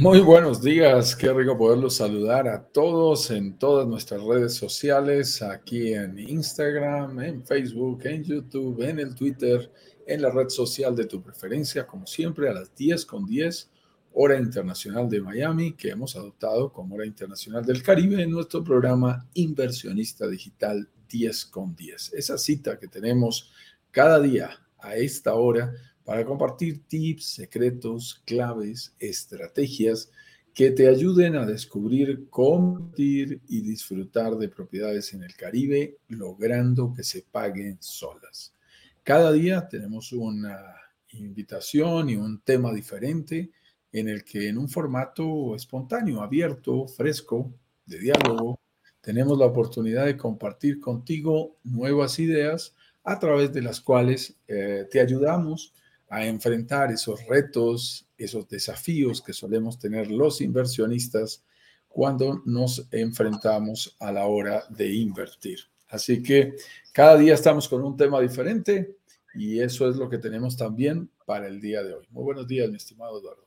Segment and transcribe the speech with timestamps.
[0.00, 5.92] Muy buenos días, qué rico poderlos saludar a todos en todas nuestras redes sociales, aquí
[5.92, 9.72] en Instagram, en Facebook, en YouTube, en el Twitter,
[10.06, 13.72] en la red social de tu preferencia, como siempre a las 10 con 10,
[14.12, 19.26] hora internacional de Miami, que hemos adoptado como hora internacional del Caribe en nuestro programa
[19.34, 22.14] Inversionista Digital 10 con 10.
[22.14, 23.50] Esa cita que tenemos
[23.90, 25.72] cada día a esta hora
[26.08, 30.10] para compartir tips, secretos, claves, estrategias
[30.54, 37.02] que te ayuden a descubrir, compartir y disfrutar de propiedades en el Caribe, logrando que
[37.02, 38.54] se paguen solas.
[39.02, 40.76] Cada día tenemos una
[41.10, 43.50] invitación y un tema diferente
[43.92, 47.52] en el que en un formato espontáneo, abierto, fresco,
[47.84, 48.58] de diálogo,
[49.02, 55.00] tenemos la oportunidad de compartir contigo nuevas ideas a través de las cuales eh, te
[55.00, 55.74] ayudamos
[56.10, 61.44] a enfrentar esos retos, esos desafíos que solemos tener los inversionistas
[61.88, 65.58] cuando nos enfrentamos a la hora de invertir.
[65.88, 66.54] Así que
[66.92, 68.96] cada día estamos con un tema diferente
[69.34, 72.06] y eso es lo que tenemos también para el día de hoy.
[72.10, 73.46] Muy buenos días, mi estimado Eduardo.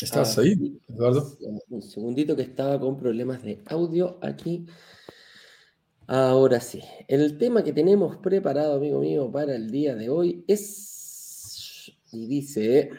[0.00, 1.36] ¿Estás ah, ahí, Eduardo?
[1.68, 4.66] Un segundito que estaba con problemas de audio aquí.
[6.14, 11.90] Ahora sí, el tema que tenemos preparado, amigo mío, para el día de hoy es,
[12.12, 12.90] y dice,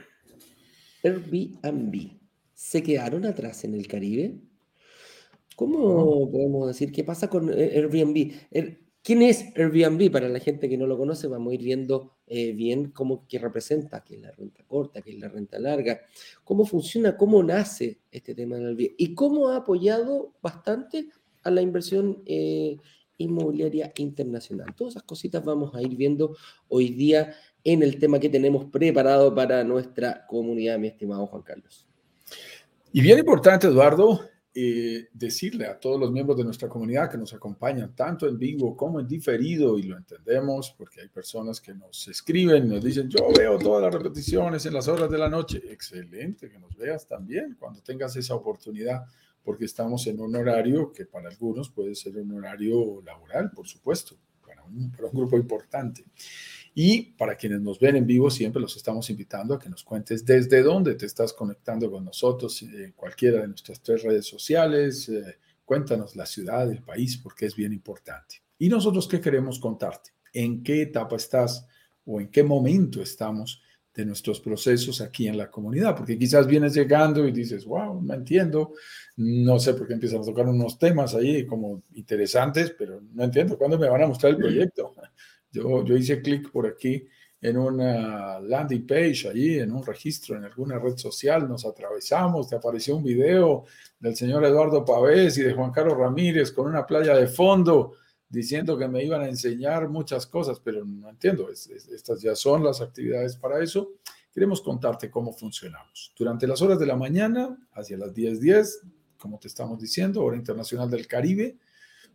[1.03, 2.17] Airbnb.
[2.55, 4.39] ¿Se quedaron atrás en el Caribe?
[5.55, 8.31] ¿Cómo podemos decir qué pasa con Airbnb?
[9.03, 10.11] ¿Quién es Airbnb?
[10.11, 13.37] Para la gente que no lo conoce, vamos a ir viendo eh, bien cómo qué
[13.37, 16.01] representa, qué es la renta corta, qué es la renta larga,
[16.43, 21.09] cómo funciona, cómo nace este tema del Airbnb y cómo ha apoyado bastante
[21.43, 22.77] a la inversión eh,
[23.17, 24.73] inmobiliaria internacional.
[24.75, 26.35] Todas esas cositas vamos a ir viendo
[26.67, 31.87] hoy día en el tema que tenemos preparado para nuestra comunidad, mi estimado Juan Carlos.
[32.91, 34.21] Y bien importante, Eduardo,
[34.55, 38.77] eh, decirle a todos los miembros de nuestra comunidad que nos acompañan tanto en vivo
[38.77, 43.29] como en diferido, y lo entendemos porque hay personas que nos escriben nos dicen, yo
[43.35, 45.59] veo todas las repeticiones en las horas de la noche.
[45.69, 49.05] Excelente que nos veas también cuando tengas esa oportunidad
[49.43, 54.17] porque estamos en un horario que para algunos puede ser un horario laboral, por supuesto,
[54.45, 56.05] para un, grupo importante.
[56.73, 60.25] Y para quienes nos ven en vivo, siempre los estamos invitando a que nos cuentes
[60.25, 65.07] desde dónde te estás conectando con nosotros, eh, cualquiera de nuestras tres redes sociales.
[65.09, 68.41] Eh, cuéntanos la ciudad, el país, porque es bien importante.
[68.57, 70.11] ¿Y nosotros qué queremos contarte?
[70.33, 71.67] ¿En qué etapa estás
[72.05, 73.61] o en qué momento estamos
[73.93, 78.13] de nuestros procesos aquí en la comunidad, porque quizás vienes llegando y dices, wow, no
[78.13, 78.73] entiendo,
[79.17, 83.57] no sé por qué empiezan a tocar unos temas ahí como interesantes, pero no entiendo
[83.57, 84.95] cuándo me van a mostrar el proyecto.
[85.51, 87.05] Yo, yo hice clic por aquí
[87.39, 92.55] en una landing page allí, en un registro, en alguna red social, nos atravesamos, te
[92.55, 93.65] apareció un video
[93.99, 97.97] del señor Eduardo Pavés y de Juan Carlos Ramírez con una playa de fondo
[98.33, 102.81] diciendo que me iban a enseñar muchas cosas, pero no entiendo, estas ya son las
[102.81, 103.91] actividades para eso.
[104.33, 106.11] Queremos contarte cómo funcionamos.
[106.17, 108.81] Durante las horas de la mañana, hacia las 10:10, 10,
[109.19, 111.57] como te estamos diciendo, hora internacional del Caribe,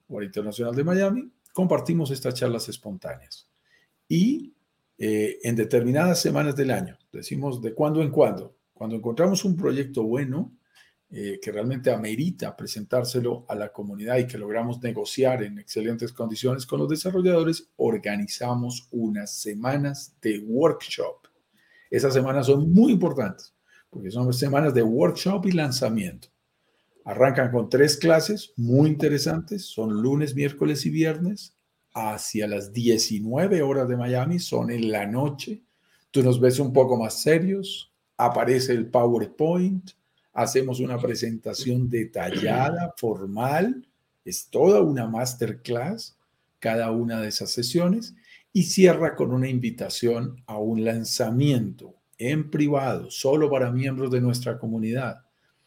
[0.08, 3.48] hora internacional de Miami, compartimos estas charlas espontáneas.
[4.08, 4.52] Y
[4.98, 10.02] eh, en determinadas semanas del año, decimos de cuando en cuando, cuando encontramos un proyecto
[10.02, 10.52] bueno,
[11.10, 16.66] eh, que realmente amerita presentárselo a la comunidad y que logramos negociar en excelentes condiciones
[16.66, 21.26] con los desarrolladores, organizamos unas semanas de workshop.
[21.90, 23.54] Esas semanas son muy importantes
[23.90, 26.28] porque son semanas de workshop y lanzamiento.
[27.04, 31.54] Arrancan con tres clases muy interesantes, son lunes, miércoles y viernes,
[31.94, 35.62] hacia las 19 horas de Miami, son en la noche.
[36.10, 39.90] Tú nos ves un poco más serios, aparece el PowerPoint,
[40.38, 43.84] hacemos una presentación detallada, formal,
[44.24, 46.16] es toda una masterclass
[46.60, 48.14] cada una de esas sesiones
[48.52, 54.60] y cierra con una invitación a un lanzamiento en privado, solo para miembros de nuestra
[54.60, 55.22] comunidad.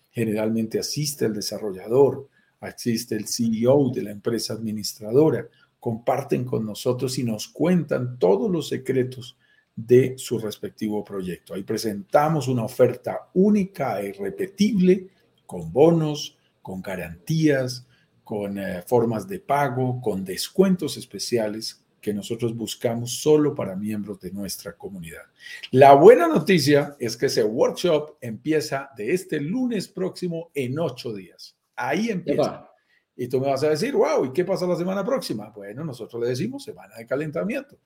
[0.09, 2.29] Generalmente asiste el desarrollador,
[2.61, 5.49] asiste el CEO de la empresa administradora,
[5.81, 9.35] comparten con nosotros y nos cuentan todos los secretos
[9.75, 11.53] de su respectivo proyecto.
[11.53, 15.07] Ahí presentamos una oferta única e irrepetible
[15.45, 17.87] con bonos, con garantías,
[18.23, 24.31] con eh, formas de pago, con descuentos especiales que nosotros buscamos solo para miembros de
[24.31, 25.23] nuestra comunidad.
[25.71, 31.55] La buena noticia es que ese workshop empieza de este lunes próximo en ocho días.
[31.75, 32.67] Ahí empieza.
[33.15, 35.49] Y tú me vas a decir, wow, ¿y qué pasa la semana próxima?
[35.49, 37.77] Bueno, nosotros le decimos semana de calentamiento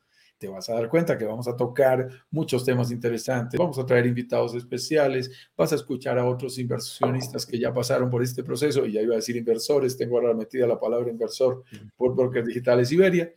[0.46, 4.06] te vas a dar cuenta que vamos a tocar muchos temas interesantes, vamos a traer
[4.06, 8.92] invitados especiales, vas a escuchar a otros inversionistas que ya pasaron por este proceso, y
[8.92, 11.64] ya iba a decir inversores, tengo ahora metida la palabra inversor
[11.98, 13.34] por Brokers Digitales Iberia.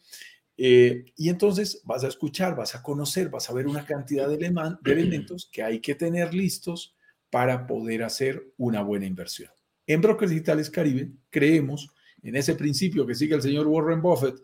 [0.58, 4.36] Eh, y entonces vas a escuchar, vas a conocer, vas a ver una cantidad de,
[4.36, 6.94] de elementos que hay que tener listos
[7.30, 9.50] para poder hacer una buena inversión.
[9.86, 11.90] En Brokers Digitales Caribe creemos
[12.22, 14.34] en ese principio que sigue el señor Warren Buffett,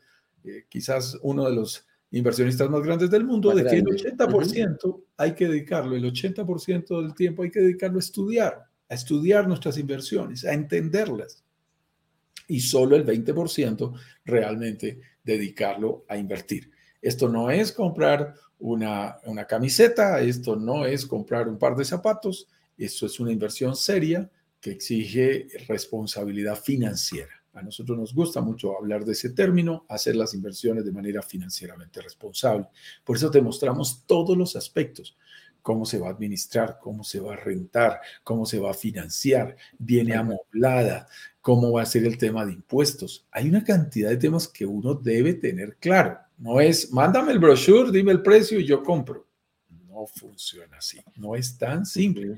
[0.45, 5.35] eh, quizás uno de los inversionistas más grandes del mundo, de que el 80% hay
[5.35, 10.45] que dedicarlo, el 80% del tiempo hay que dedicarlo a estudiar, a estudiar nuestras inversiones,
[10.45, 11.43] a entenderlas.
[12.47, 13.93] Y solo el 20%
[14.25, 16.71] realmente dedicarlo a invertir.
[17.03, 22.49] Esto no es comprar una, una camiseta, esto no es comprar un par de zapatos,
[22.79, 24.31] esto es una inversión seria
[24.61, 27.44] que exige responsabilidad financiera.
[27.55, 32.03] A nosotros nos gusta mucho hablar de ese término, hacer las inversiones de manera financieramente
[32.03, 32.67] responsable.
[33.05, 35.17] Por eso te mostramos todos los aspectos,
[35.63, 39.57] cómo se va a administrar, cómo se va a rentar, cómo se va a financiar,
[39.79, 41.07] viene amoblada,
[41.41, 43.27] cómo va a ser el tema de impuestos.
[43.31, 46.19] Hay una cantidad de temas que uno debe tener claro.
[46.37, 49.29] No es, mándame el brochure, dime el precio y yo compro.
[49.89, 51.01] No funciona así.
[51.15, 52.37] No es tan simple.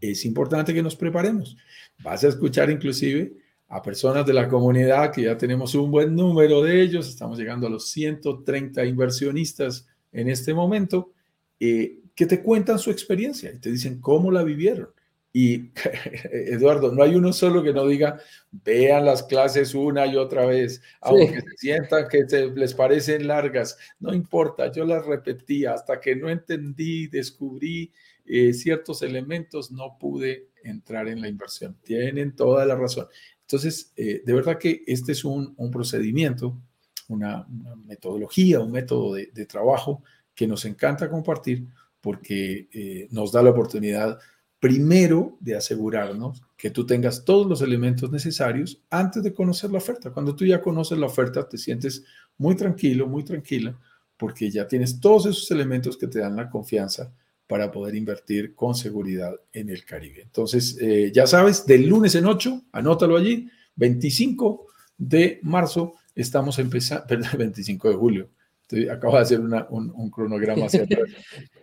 [0.00, 1.58] Es importante que nos preparemos.
[2.02, 6.62] Vas a escuchar inclusive a personas de la comunidad, que ya tenemos un buen número
[6.62, 11.12] de ellos, estamos llegando a los 130 inversionistas en este momento,
[11.58, 14.88] eh, que te cuentan su experiencia y te dicen cómo la vivieron.
[15.32, 15.70] Y
[16.32, 18.18] Eduardo, no hay uno solo que no diga,
[18.50, 22.24] vean las clases una y otra vez, aunque se sientan que
[22.54, 27.92] les parecen largas, no importa, yo las repetía hasta que no entendí, descubrí
[28.24, 31.76] eh, ciertos elementos, no pude entrar en la inversión.
[31.82, 33.06] Tienen toda la razón.
[33.46, 36.60] Entonces, eh, de verdad que este es un, procedimiento,
[37.08, 37.46] una,
[37.86, 40.02] metodología, un método de, trabajo
[40.34, 41.64] que nos encanta compartir
[42.00, 44.18] porque eh, nos da la oportunidad
[44.58, 50.10] primero de asegurarnos que tú tengas todos los elementos necesarios antes de conocer la oferta.
[50.10, 52.02] Cuando tú ya conoces la oferta, te sientes
[52.38, 53.78] muy tranquilo, muy tranquila,
[54.16, 57.12] porque ya tienes todos esos elementos que te dan la confianza
[57.46, 60.22] para poder invertir con seguridad en el Caribe.
[60.22, 64.66] Entonces, eh, ya sabes, del lunes en 8, anótalo allí, 25
[64.98, 68.28] de marzo, estamos empezando, perdón, 25 de julio.
[68.90, 71.08] acabo de hacer un, cronograma hacia atrás.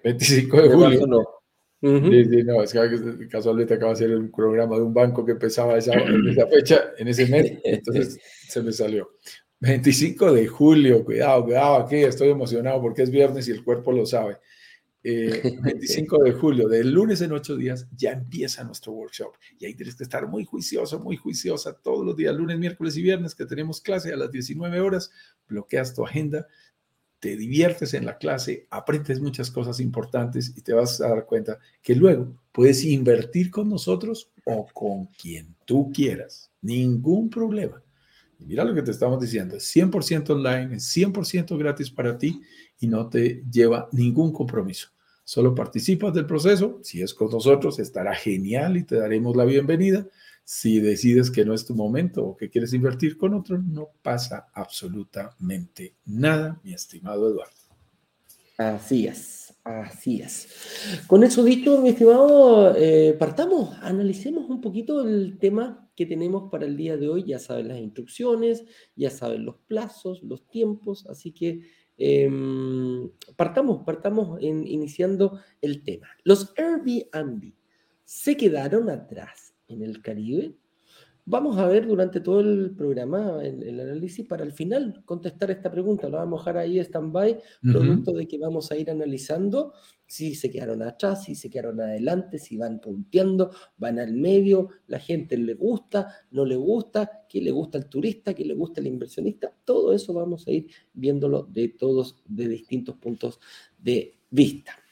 [0.03, 1.07] 25 de julio.
[1.07, 1.23] No.
[1.81, 5.33] sí, sí, no, es que casualmente acabo de hacer un programa de un banco que
[5.33, 9.09] empezaba esa, en esa fecha, en ese mes, entonces se me salió.
[9.59, 14.05] 25 de julio, cuidado, cuidado aquí, estoy emocionado porque es viernes y el cuerpo lo
[14.05, 14.37] sabe.
[15.03, 19.33] 25 eh, de julio, del lunes en ocho días, ya empieza nuestro workshop.
[19.59, 23.01] Y ahí tienes que estar muy juicioso, muy juiciosa todos los días, lunes, miércoles y
[23.01, 25.11] viernes, que tenemos clase a las 19 horas.
[25.47, 26.47] Bloqueas tu agenda,
[27.19, 31.59] te diviertes en la clase, aprendes muchas cosas importantes y te vas a dar cuenta
[31.81, 36.51] que luego puedes invertir con nosotros o con quien tú quieras.
[36.61, 37.81] Ningún problema.
[38.39, 42.41] Y mira lo que te estamos diciendo, es 100% online, es 100% gratis para ti
[42.79, 44.92] y no te lleva ningún compromiso.
[45.23, 50.05] Solo participas del proceso, si es con nosotros estará genial y te daremos la bienvenida.
[50.43, 54.47] Si decides que no es tu momento o que quieres invertir con otro, no pasa
[54.53, 57.53] absolutamente nada, mi estimado Eduardo.
[58.57, 61.03] Así es, así es.
[61.07, 66.65] Con eso dicho, mi estimado, eh, partamos, analicemos un poquito el tema que tenemos para
[66.65, 67.23] el día de hoy.
[67.23, 68.65] Ya saben las instrucciones,
[68.95, 71.61] ya saben los plazos, los tiempos, así que
[72.05, 76.09] Em, partamos, partamos en, iniciando el tema.
[76.25, 77.53] Los Airbnb
[78.03, 80.53] se quedaron atrás en el Caribe.
[81.25, 86.09] Vamos a ver durante todo el programa, el, análisis, para al final contestar esta pregunta.
[86.09, 89.73] Lo vamos a dejar ahí stand-by, producto de que vamos a ir analizando
[90.05, 94.99] si se quedaron atrás, si se quedaron adelante, si van punteando, van al medio, la
[94.99, 98.87] gente le gusta, no le gusta, qué le gusta al turista, qué le gusta al
[98.87, 99.55] inversionista.
[99.63, 103.39] Todo eso vamos a ir viéndolo de todos, de distintos puntos
[103.79, 104.82] de vista.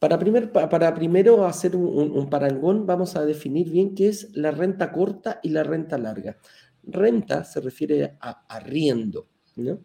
[0.00, 4.90] Para, primer, para primero hacer un, parangón, vamos a definir bien qué es la renta
[4.92, 6.38] corta y la renta larga.
[6.82, 9.78] Renta se refiere a arriendo, ¿no?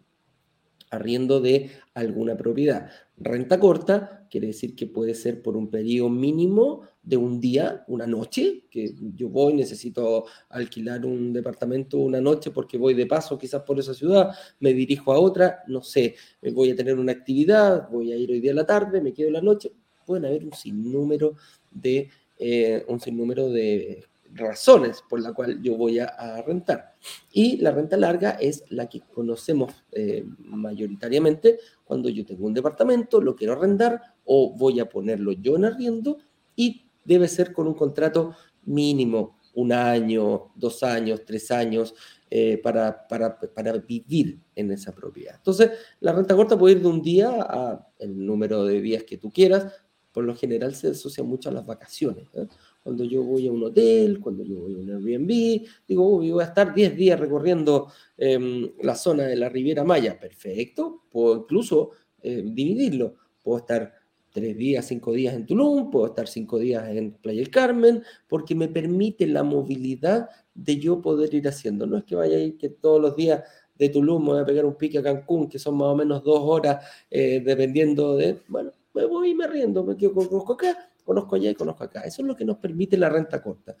[0.90, 2.90] arriendo de alguna propiedad.
[3.18, 8.06] Renta corta quiere decir que puede ser por un periodo mínimo de un día, una
[8.06, 13.62] noche, que yo voy, necesito alquilar un departamento una noche porque voy de paso quizás
[13.62, 14.30] por esa ciudad,
[14.60, 16.16] me dirijo a otra, no sé,
[16.54, 19.30] voy a tener una actividad, voy a ir hoy día a la tarde, me quedo
[19.30, 19.72] la noche,
[20.06, 21.34] pueden haber un sinnúmero
[21.70, 22.08] de,
[22.38, 26.94] eh, un sinnúmero de, razones por la cual yo voy a, rentar.
[27.32, 33.20] Y la renta larga es la que conocemos eh, mayoritariamente cuando yo tengo un departamento,
[33.20, 36.18] lo quiero arrendar o voy a ponerlo yo en arriendo
[36.54, 38.34] y debe ser con un contrato
[38.64, 41.94] mínimo, un año, dos años, tres años,
[42.28, 45.36] eh, para, para, para, vivir en esa propiedad.
[45.36, 45.70] Entonces,
[46.00, 49.30] la renta corta puede ir de un día a el número de días que tú
[49.30, 49.72] quieras.
[50.16, 52.24] Por lo general se asocia mucho a las vacaciones.
[52.32, 52.46] ¿eh?
[52.82, 56.44] Cuando yo voy a un hotel, cuando yo voy a un Airbnb, digo, voy a
[56.44, 60.18] estar 10 días recorriendo em, la zona de la Riviera Maya.
[60.18, 61.90] Perfecto, puedo incluso
[62.22, 63.16] eh, dividirlo.
[63.42, 63.92] Puedo estar
[64.32, 68.54] tres días, cinco días en Tulum, puedo estar cinco días en Playa del Carmen, porque
[68.54, 71.86] me permite la movilidad de yo poder ir haciendo.
[71.86, 73.42] No es que vaya a ir que todos los días
[73.74, 76.24] de Tulum me voy a pegar un pique a Cancún, que son más o menos
[76.24, 81.36] dos horas, eh, dependiendo de, bueno, me voy y me riendo, me conozco acá, conozco
[81.36, 82.00] allá y conozco acá.
[82.00, 83.76] Eso es lo que nos permite la renta corta.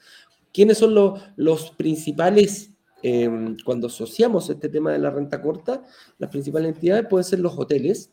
[0.52, 2.70] ¿Quiénes son los, los principales,
[3.02, 5.82] em, cuando asociamos este tema de la renta corta,
[6.18, 8.12] las principales entidades pueden ser los hoteles,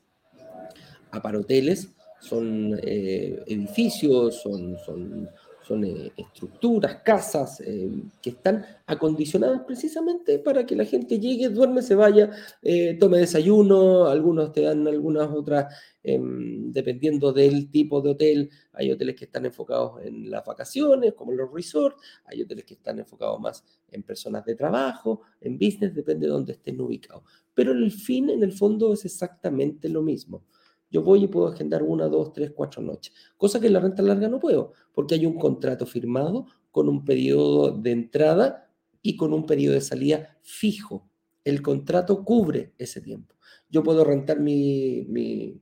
[1.11, 5.29] aparoteles, son eh, edificios, son,
[5.65, 7.89] son eh, estructuras, casas eh,
[8.21, 12.29] que están acondicionadas precisamente para que la gente llegue, duerme, se vaya,
[12.99, 19.15] tome desayuno, algunos te dan algunas otras, em, dependiendo del tipo de hotel, hay hoteles
[19.15, 23.63] que están enfocados en las vacaciones, como los resorts, hay hoteles que están enfocados más
[23.89, 27.23] en personas de trabajo, en business, depende de dónde estén ubicados.
[27.53, 30.43] Pero el fin, en el fondo, es exactamente lo mismo
[30.93, 33.11] yo voy y puedo agendar una, dos, tres, cuatro noches.
[33.35, 37.03] Cosa que en la renta larga no puedo, porque hay un contrato firmado con un
[37.03, 38.69] periodo de entrada
[39.01, 41.09] y con un periodo de salida fijo.
[41.43, 43.33] El contrato cubre ese tiempo.
[43.69, 45.03] Yo puedo rentar mi,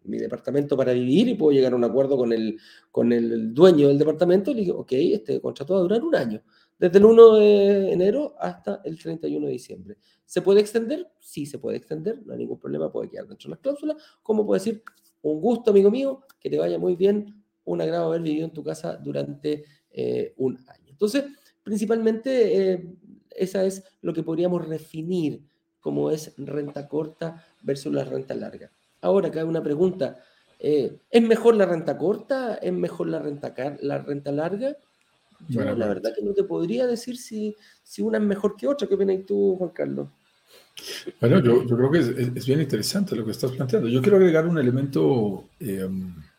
[0.04, 2.60] departamento para vivir y puedo llegar a un acuerdo con el,
[2.92, 6.14] con el dueño del departamento y le digo, ok, este contrato va a durar un
[6.14, 6.44] año,
[6.78, 9.98] desde el 1 de enero hasta el 31 de diciembre.
[10.26, 11.10] ¿Se puede extender?
[11.22, 14.46] Sí, se puede extender, no hay ningún problema, puede quedar dentro de las cláusulas, como
[14.46, 14.84] puede decir,
[15.22, 17.44] un gusto, amigo mío, que te vaya muy bien.
[17.66, 20.90] Un agrado haber vivido en tu casa durante eh, un año.
[20.90, 21.26] Entonces,
[21.64, 22.96] principalmente, eh,
[23.30, 25.42] esa es lo que podríamos definir
[25.80, 28.72] como es renta corta versus la renta larga.
[29.02, 30.20] Ahora, acá hay una pregunta.
[30.60, 32.56] Eh, ¿Es mejor la renta corta?
[32.56, 34.78] ¿Es mejor la renta, la renta larga?
[35.50, 38.88] Yo la verdad que no te podría decir si, si una es mejor que otra.
[38.88, 40.10] ¿Qué opinas tú, Juan Carlos?
[41.20, 43.88] Bueno, yo, yo creo que es, bien interesante lo que estás planteando.
[43.88, 45.88] Yo quiero agregar un elemento eh,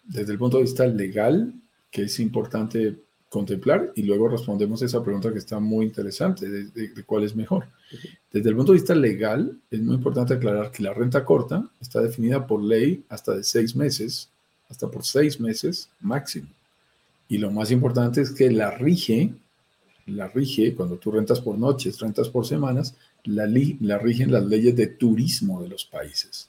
[0.05, 1.53] desde el punto de vista legal
[1.91, 2.97] que es importante
[3.33, 7.67] contemplar y luego respondemos a esa pregunta que está muy interesante de, cuál es mejor.
[8.31, 12.03] Desde el punto de vista legal, es muy importante aclarar que la renta corta está
[12.03, 14.29] definida por ley hasta de seis meses,
[14.69, 16.49] hasta por seis meses máximo.
[17.27, 19.33] Y lo más importante es que la rige,
[20.07, 22.95] la rige cuando tú rentas por noches, rentas por semanas,
[23.25, 23.47] la,
[23.81, 26.49] la rigen las leyes de turismo de los países.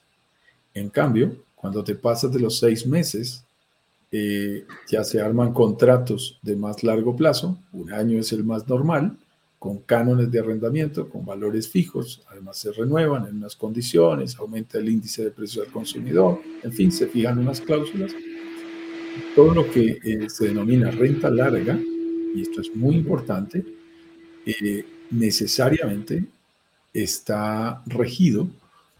[0.74, 3.44] En cambio, cuando te pasas de los seis meses,
[4.10, 9.16] eh, ya se arman contratos de más largo plazo, un año es el más normal,
[9.58, 14.90] con cánones de arrendamiento, con valores fijos, además se renuevan en unas condiciones, aumenta el
[14.90, 18.12] índice de precios al consumidor, en fin, se fijan unas cláusulas.
[19.34, 21.80] Todo lo que eh, se denomina renta larga,
[22.34, 23.64] y esto es muy importante,
[24.44, 26.24] eh, necesariamente
[26.94, 28.48] está regido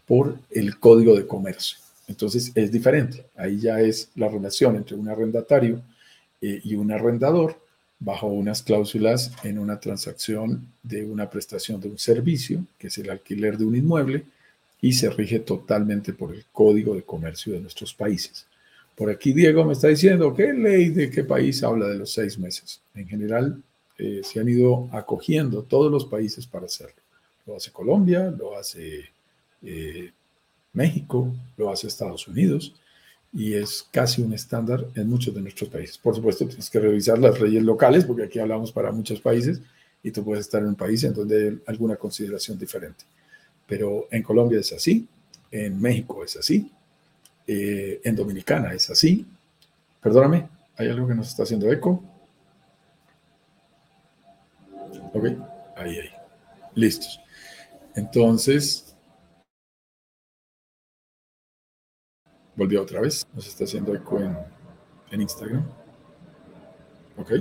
[0.05, 1.77] por el Código de Comercio.
[2.07, 3.25] Entonces es diferente.
[3.35, 5.81] Ahí ya es la relación entre un arrendatario
[6.41, 7.59] eh, y un arrendador
[7.99, 13.09] bajo unas cláusulas en una transacción de una prestación de un servicio, que es el
[13.09, 14.25] alquiler de un inmueble,
[14.81, 18.45] y se rige totalmente por el Código de Comercio de nuestros países.
[18.95, 22.37] Por aquí Diego me está diciendo, ¿qué ley de qué país habla de los seis
[22.37, 22.81] meses?
[22.93, 23.61] En general,
[23.97, 27.04] eh, se han ido acogiendo todos los países para hacerlo.
[27.45, 29.05] Lo hace Colombia, lo hace
[29.61, 30.11] eh,
[30.73, 32.73] México, lo hace Estados Unidos
[33.31, 35.97] y es casi un estándar en muchos de nuestros países.
[35.97, 39.61] Por supuesto, tienes que revisar las leyes locales porque aquí hablamos para muchos países
[40.01, 43.03] y tú puedes estar en un país en donde hay alguna consideración diferente.
[43.67, 45.07] Pero en Colombia es así,
[45.51, 46.71] en México es así,
[47.45, 49.25] eh, en Dominicana es así.
[50.01, 50.47] Perdóname,
[50.77, 52.03] hay algo que nos está haciendo eco.
[55.13, 55.25] Ok,
[55.75, 56.09] ahí, ahí.
[56.75, 57.19] Listos.
[57.95, 58.95] Entonces,
[62.55, 63.27] volvió otra vez.
[63.33, 64.19] Nos está haciendo eco
[65.11, 65.65] en, Instagram.
[67.17, 67.31] Ok.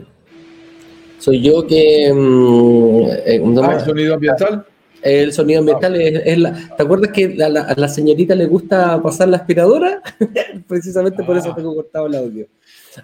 [1.19, 2.13] Soy yo que.
[2.13, 4.67] Mm, eh, ah, ¿El sonido ambiental?
[5.05, 6.75] El sonido ambiental es, la.
[6.77, 10.03] ¿Te acuerdas que a la, señorita le gusta pasar la aspiradora?
[10.67, 11.55] Precisamente por eso ah.
[11.55, 12.49] tengo cortado el audio.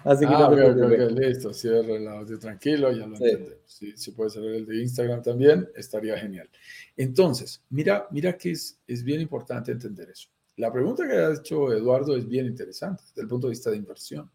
[0.03, 3.53] Así que ah, no listo, cierre el audio tranquilo, ya lo entendemos.
[3.65, 6.49] Si, si puede ser el de Instagram también, estaría genial.
[6.97, 10.29] Entonces, mira, mira que es, es bien importante entender eso.
[10.57, 13.77] La pregunta que ha hecho Eduardo es bien interesante desde el punto de vista de
[13.77, 14.29] inversión.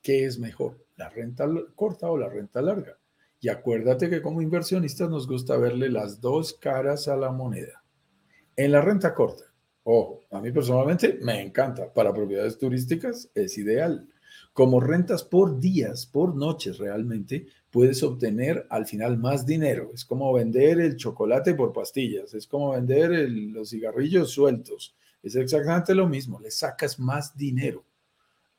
[0.00, 2.96] ¿Qué es mejor, la renta corta o la renta larga?
[3.44, 7.84] Y acuérdate que como inversionistas nos gusta verle las dos caras a la moneda.
[8.56, 9.44] En la renta corta,
[9.82, 11.92] ojo, a mí personalmente me encanta.
[11.92, 14.08] Para propiedades turísticas es ideal.
[14.54, 19.90] Como rentas por días, por noches realmente, puedes obtener al final más dinero.
[19.92, 24.96] Es como vender el chocolate por pastillas, es como vender los cigarrillos sueltos.
[25.22, 27.84] Es exactamente lo mismo, le sacas más dinero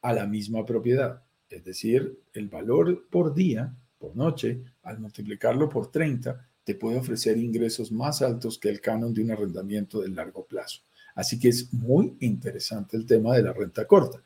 [0.04, 1.24] a la misma propiedad.
[1.50, 3.76] Es decir, el valor por día,
[4.14, 9.24] noche, al multiplicarlo por 30, te puede ofrecer ingresos más altos que el canon de
[9.24, 10.82] un arrendamiento de largo plazo.
[11.16, 14.22] Así que es muy interesante el tema de la renta corta.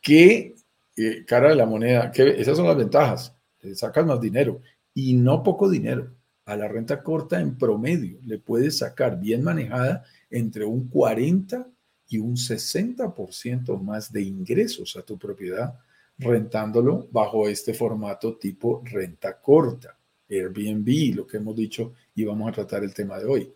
[0.00, 0.54] ¿Qué
[0.96, 2.10] eh, cara de la moneda?
[2.10, 3.34] ¿Qué, esas son las ventajas.
[3.74, 4.60] sacas más dinero
[4.92, 6.12] y no poco dinero.
[6.44, 11.68] A la renta corta en promedio le puedes sacar bien manejada entre un 40
[12.08, 15.74] y un 60% más de ingresos a tu propiedad
[16.18, 22.52] rentándolo bajo este formato tipo renta corta, Airbnb, lo que hemos dicho y vamos a
[22.52, 23.52] tratar el tema de hoy.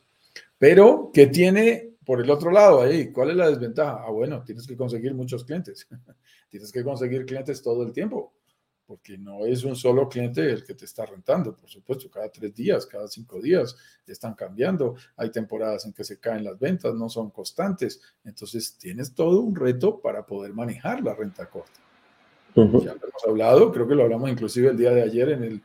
[0.59, 3.11] Pero, ¿qué tiene por el otro lado ahí?
[3.11, 4.05] ¿Cuál es la desventaja?
[4.07, 5.89] Ah, bueno, tienes que conseguir muchos clientes.
[6.51, 8.35] tienes que conseguir clientes todo el tiempo,
[8.87, 12.55] porque no es un solo cliente el que te está rentando, por supuesto, cada tres
[12.55, 13.75] días, cada cinco días
[14.07, 14.97] están cambiando.
[15.17, 18.01] Hay temporadas en que se caen las ventas, no son constantes.
[18.25, 21.80] Entonces, tienes todo un reto para poder manejar la renta corta.
[22.55, 25.63] Ya lo hemos hablado, creo que lo hablamos inclusive el día de ayer en el,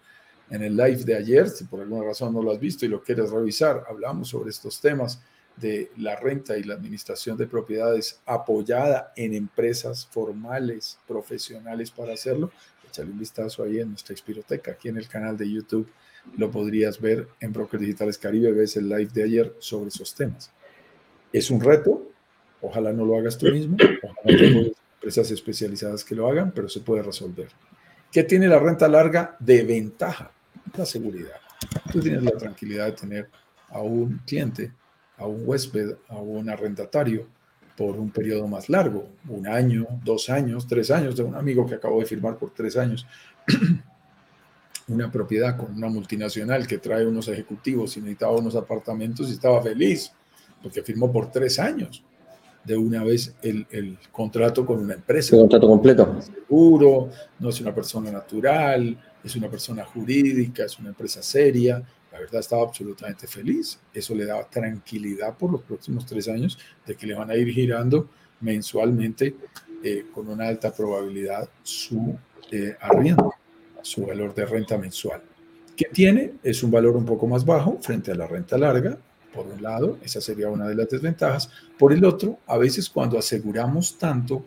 [0.50, 3.02] en el live de ayer, si por alguna razón no lo has visto y lo
[3.02, 5.22] quieres revisar, hablamos sobre estos temas
[5.58, 12.52] de la renta y la administración de propiedades apoyada en empresas formales, profesionales para hacerlo.
[12.88, 15.88] Échale un vistazo ahí en nuestra Expiroteca, aquí en el canal de YouTube
[16.38, 20.52] lo podrías ver en Brokers Digitales Caribe, ves el live de ayer sobre esos temas.
[21.32, 22.10] Es un reto,
[22.62, 24.72] ojalá no lo hagas tú mismo, ojalá
[25.06, 27.50] empresas especializadas que lo hagan, pero se puede resolver.
[28.12, 30.32] ¿Qué tiene la renta larga de ventaja?
[30.76, 31.36] La seguridad.
[31.92, 33.30] Tú tienes la tranquilidad de tener
[33.70, 34.72] a un cliente,
[35.18, 37.28] a un huésped, a un arrendatario
[37.78, 41.76] por un periodo más largo, un año, dos años, tres años, de un amigo que
[41.76, 43.06] acabo de firmar por tres años,
[44.88, 49.62] una propiedad con una multinacional que trae unos ejecutivos y necesitaba unos apartamentos y estaba
[49.62, 50.12] feliz
[50.64, 52.04] porque firmó por tres años
[52.66, 55.36] de una vez el, el contrato con una empresa.
[55.36, 56.16] El contrato completo.
[56.22, 61.84] Seguro, no es una persona natural, es una persona jurídica, es una empresa seria.
[62.12, 63.80] La verdad estaba absolutamente feliz.
[63.94, 67.50] Eso le daba tranquilidad por los próximos tres años de que le van a ir
[67.50, 68.10] girando
[68.42, 69.36] mensualmente
[69.84, 72.18] eh, con una alta probabilidad su
[72.52, 73.34] eh, arriendo,
[73.82, 75.22] su valor de renta mensual.
[75.76, 76.36] ¿Qué tiene?
[76.42, 78.98] Es un valor un poco más bajo frente a la renta larga,
[79.36, 81.50] por un lado, esa sería una de las desventajas.
[81.78, 84.46] Por el otro, a veces cuando aseguramos tanto,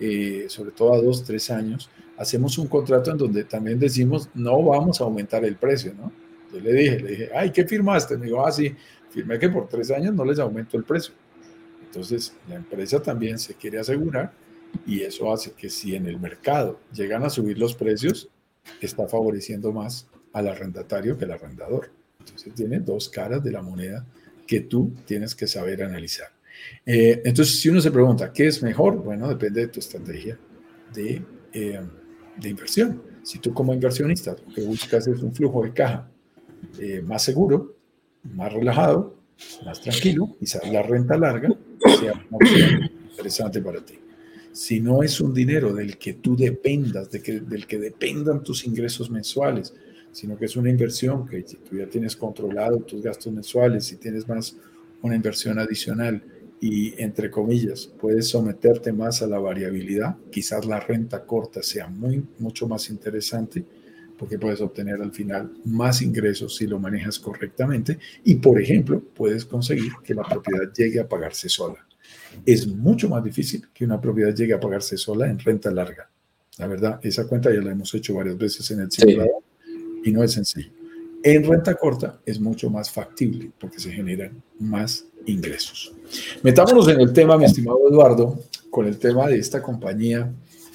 [0.00, 4.62] eh, sobre todo a dos, tres años, hacemos un contrato en donde también decimos, no
[4.62, 6.12] vamos a aumentar el precio, ¿no?
[6.52, 8.16] Yo le dije, le dije, ay, ¿qué firmaste?
[8.16, 8.74] Me dijo, ah, sí,
[9.10, 11.14] firmé que por tres años no les aumento el precio.
[11.86, 14.32] Entonces, la empresa también se quiere asegurar
[14.86, 18.28] y eso hace que si en el mercado llegan a subir los precios,
[18.80, 21.90] está favoreciendo más al arrendatario que al arrendador.
[22.18, 24.04] Entonces, tiene dos caras de la moneda
[24.46, 26.28] que tú tienes que saber analizar.
[26.86, 28.96] Eh, entonces, si uno se pregunta, ¿qué es mejor?
[29.02, 30.38] Bueno, depende de tu estrategia
[30.92, 31.80] de, eh,
[32.36, 33.02] de inversión.
[33.22, 36.10] Si tú como inversionista lo que buscas es un flujo de caja
[36.78, 37.76] eh, más seguro,
[38.34, 39.16] más relajado,
[39.64, 41.48] más tranquilo, quizás la renta larga
[42.00, 42.48] sea una
[43.10, 43.98] interesante para ti.
[44.52, 48.64] Si no es un dinero del que tú dependas, de que, del que dependan tus
[48.66, 49.74] ingresos mensuales,
[50.14, 53.96] sino que es una inversión que si tú ya tienes controlado tus gastos mensuales, si
[53.96, 54.56] tienes más
[55.02, 56.22] una inversión adicional
[56.60, 62.24] y, entre comillas, puedes someterte más a la variabilidad, quizás la renta corta sea muy,
[62.38, 63.64] mucho más interesante
[64.16, 69.44] porque puedes obtener al final más ingresos si lo manejas correctamente y, por ejemplo, puedes
[69.44, 71.84] conseguir que la propiedad llegue a pagarse sola.
[72.46, 76.08] Es mucho más difícil que una propiedad llegue a pagarse sola en renta larga.
[76.58, 79.42] La verdad, esa cuenta ya la hemos hecho varias veces en el simulador
[80.04, 80.70] y no es sencillo.
[81.22, 85.94] En renta corta es mucho más factible porque se generan más ingresos.
[86.42, 90.30] Metámonos en el tema, mi estimado Eduardo, con el tema de esta compañía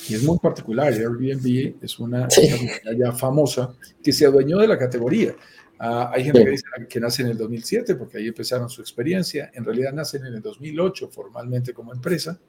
[0.10, 0.92] y es muy particular.
[0.92, 5.36] Airbnb es una, compañía ya famosa que se adueñó de la categoría.
[5.78, 9.52] Ah, hay gente que dice que nace en el 2007 porque ahí empezaron su experiencia.
[9.54, 12.40] En realidad nacen en el 2008 formalmente como empresa.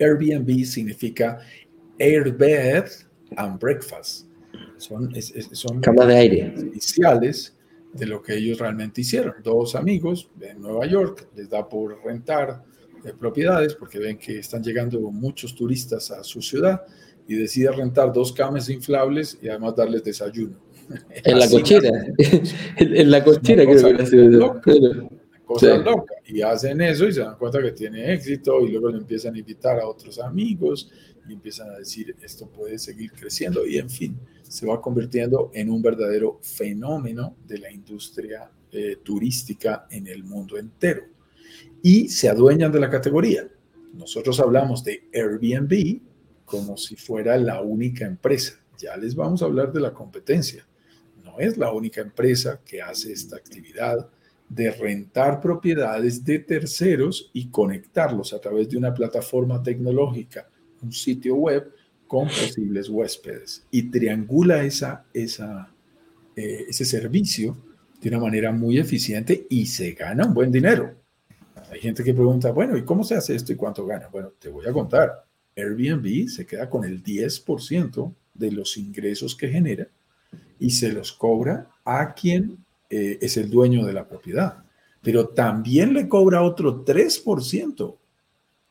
[0.00, 1.38] Airbnb significa
[1.98, 2.86] Airbed
[3.36, 4.25] and Breakfast.
[4.76, 5.10] Son,
[5.52, 6.54] son camas de aire.
[6.58, 7.56] Iniciales
[7.92, 9.34] de lo que ellos realmente hicieron.
[9.42, 12.62] Dos amigos en Nueva York les da por rentar
[13.04, 16.82] eh, propiedades porque ven que están llegando muchos turistas a su ciudad
[17.28, 20.56] y decide rentar dos camas inflables y además darles desayuno.
[21.10, 21.90] En la cochera.
[22.76, 25.08] en la cochera creo que
[25.46, 26.14] Cosa loca.
[26.26, 29.38] Y hacen eso y se dan cuenta que tiene éxito y luego le empiezan a
[29.38, 30.90] invitar a otros amigos
[31.28, 35.70] y empiezan a decir esto puede seguir creciendo y en fin, se va convirtiendo en
[35.70, 41.04] un verdadero fenómeno de la industria eh, turística en el mundo entero.
[41.80, 43.48] Y se adueñan de la categoría.
[43.94, 46.00] Nosotros hablamos de Airbnb
[46.44, 48.60] como si fuera la única empresa.
[48.78, 50.66] Ya les vamos a hablar de la competencia.
[51.24, 54.08] No es la única empresa que hace esta actividad
[54.48, 60.48] de rentar propiedades de terceros y conectarlos a través de una plataforma tecnológica,
[60.82, 61.72] un sitio web
[62.06, 67.56] con posibles huéspedes y triangula esa, eh, ese servicio
[68.00, 70.94] de una manera muy eficiente y se gana un buen dinero.
[71.70, 74.08] Hay gente que pregunta, bueno, ¿y cómo se hace esto y cuánto gana?
[74.08, 75.26] Bueno, te voy a contar.
[75.56, 79.88] Airbnb se queda con el 10% de los ingresos que genera
[80.60, 84.64] y se los cobra a quien eh, es el dueño de la propiedad.
[85.02, 87.96] Pero también le cobra otro 3%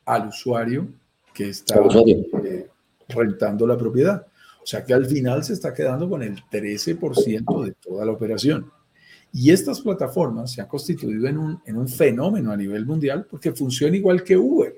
[0.06, 0.88] al usuario
[1.32, 1.80] que está
[2.44, 2.68] eh,
[3.08, 4.26] rentando la propiedad.
[4.62, 8.70] O sea que al final se está quedando con el 13% de toda la operación.
[9.32, 13.52] Y estas plataformas se han constituido en un, en un fenómeno a nivel mundial porque
[13.52, 14.74] funciona igual que Uber.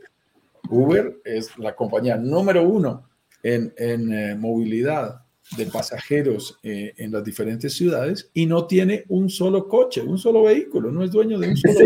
[0.69, 3.05] Uber es la compañía número uno
[3.43, 5.23] en, en eh, movilidad
[5.57, 10.43] de pasajeros eh, en las diferentes ciudades y no tiene un solo coche, un solo
[10.43, 11.79] vehículo, no es dueño de un solo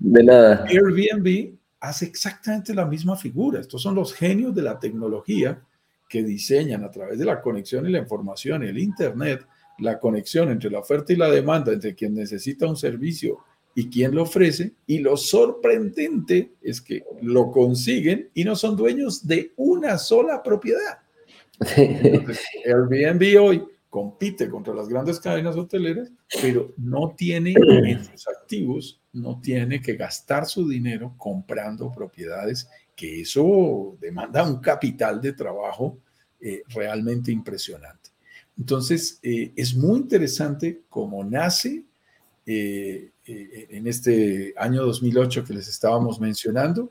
[0.00, 0.64] De nada.
[0.68, 3.60] Airbnb hace exactamente la misma figura.
[3.60, 5.62] Estos son los genios de la tecnología
[6.08, 9.46] que diseñan a través de la conexión y la información y el Internet,
[9.78, 13.38] la conexión entre la oferta y la demanda, entre quien necesita un servicio
[13.74, 14.72] y quien lo ofrece.
[14.86, 21.03] Y lo sorprendente es que lo consiguen y no son dueños de una sola propiedad.
[22.64, 23.64] Airbnb hoy
[23.94, 26.10] compite contra las grandes cadenas hoteleras,
[26.42, 33.20] pero no tiene en sus activos, no tiene que gastar su dinero comprando propiedades, que
[33.20, 35.98] eso demanda un capital de trabajo
[36.40, 38.10] eh, realmente impresionante.
[38.58, 41.84] Entonces, eh, es muy interesante cómo nace
[42.46, 46.90] eh, en este año 2008 que les estábamos mencionando.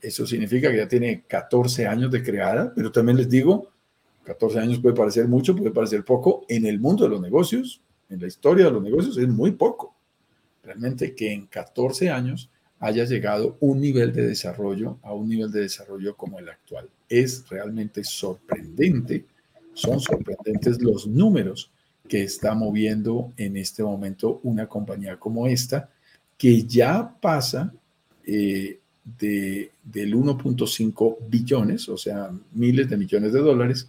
[0.00, 3.71] eso significa que ya tiene 14 años de creada, pero también les digo,
[4.24, 6.44] 14 años puede parecer mucho, puede parecer poco.
[6.48, 9.94] En el mundo de los negocios, en la historia de los negocios, es muy poco.
[10.62, 15.60] Realmente que en 14 años haya llegado un nivel de desarrollo a un nivel de
[15.60, 16.88] desarrollo como el actual.
[17.08, 19.24] Es realmente sorprendente,
[19.72, 21.70] son sorprendentes los números
[22.08, 25.90] que está moviendo en este momento una compañía como esta,
[26.36, 27.72] que ya pasa
[28.26, 28.80] eh,
[29.18, 33.88] de, del 1.5 billones, o sea, miles de millones de dólares,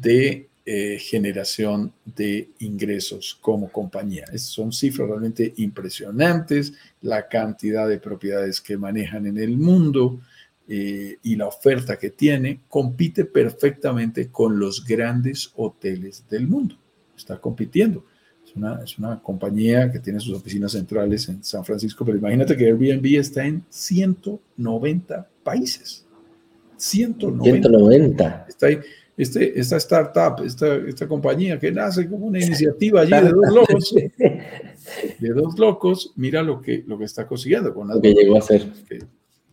[0.00, 4.26] de eh, generación de ingresos como compañía.
[4.36, 10.20] son cifras realmente impresionantes, la cantidad de propiedades que manejan en el mundo
[10.68, 16.76] eh, y la oferta que tiene compite perfectamente con los grandes hoteles del mundo.
[17.16, 18.04] Está compitiendo.
[18.46, 22.56] Es una, es una compañía que tiene sus oficinas centrales en San Francisco, pero imagínate
[22.56, 26.06] que Airbnb está en 190 países.
[26.76, 27.42] 190.
[27.44, 28.46] 190.
[28.48, 28.78] Está ahí
[29.20, 33.94] este, esta startup, esta, esta compañía que nace como una iniciativa allí de dos locos,
[35.18, 38.40] de dos locos, mira lo que, lo que está consiguiendo con lo que llegó a
[38.40, 38.72] ser.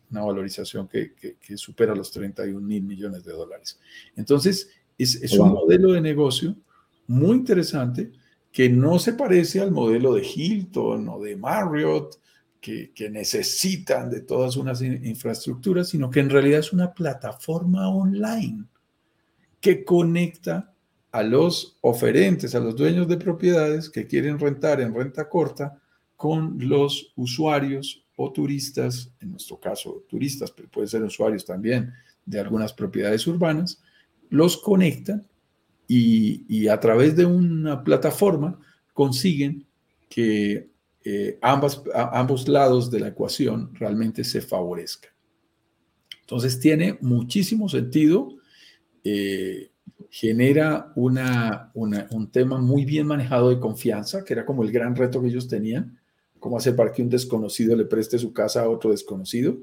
[0.09, 3.77] una valorización que, que, supera los 31 mil millones de dólares.
[4.15, 6.55] Entonces, es, es un modelo de negocio
[7.07, 8.13] muy interesante
[8.49, 12.21] que no se parece al modelo de Hilton o de Marriott,
[12.61, 18.65] que, que, necesitan de todas unas infraestructuras, sino que en realidad es una plataforma online
[19.59, 20.73] que conecta
[21.11, 25.81] a los oferentes, a los dueños de propiedades que quieren rentar en renta corta
[26.15, 31.93] con los usuarios o turistas, en nuestro caso turistas, pero pueden ser usuarios también
[32.25, 33.81] de algunas propiedades urbanas,
[34.29, 35.25] los conectan
[35.87, 38.59] y, a través de una plataforma
[38.93, 39.65] consiguen
[40.09, 40.69] que
[41.03, 45.11] eh, ambos lados de la ecuación realmente se favorezcan.
[46.21, 48.36] Entonces tiene muchísimo sentido
[49.09, 49.71] eh,
[50.09, 55.21] genera una, un tema muy bien manejado de confianza, que era como el gran reto
[55.21, 55.97] que ellos tenían,
[56.39, 59.57] cómo hacer para que un desconocido le preste su casa a otro desconocido.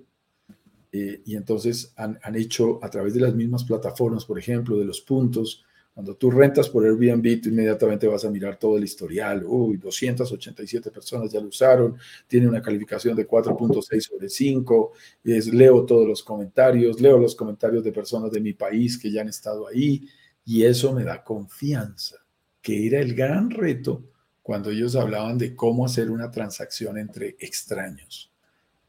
[0.92, 5.00] eh, y entonces han, hecho a través de las mismas plataformas, por ejemplo, de los
[5.02, 9.44] puntos, cuando tú rentas por Airbnb, tú inmediatamente vas a mirar todo el historial.
[9.46, 14.92] Uy, 287 personas ya lo usaron, tiene una calificación de 4.6 sobre 5.
[15.22, 19.20] Es, leo todos los comentarios, leo los comentarios de personas de mi país que ya
[19.20, 20.08] han estado ahí
[20.44, 22.16] y eso me da confianza,
[22.60, 24.02] que era el gran reto
[24.42, 28.32] cuando ellos hablaban de cómo hacer una transacción entre extraños.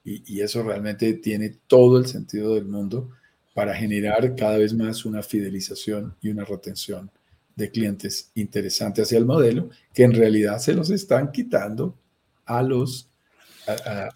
[0.03, 3.09] Y, eso realmente tiene todo el sentido del mundo
[3.55, 7.09] para generar cada vez más una fidelización y una retención
[7.55, 11.97] de clientes interesante hacia el modelo, que en realidad se los están quitando
[12.45, 13.09] a los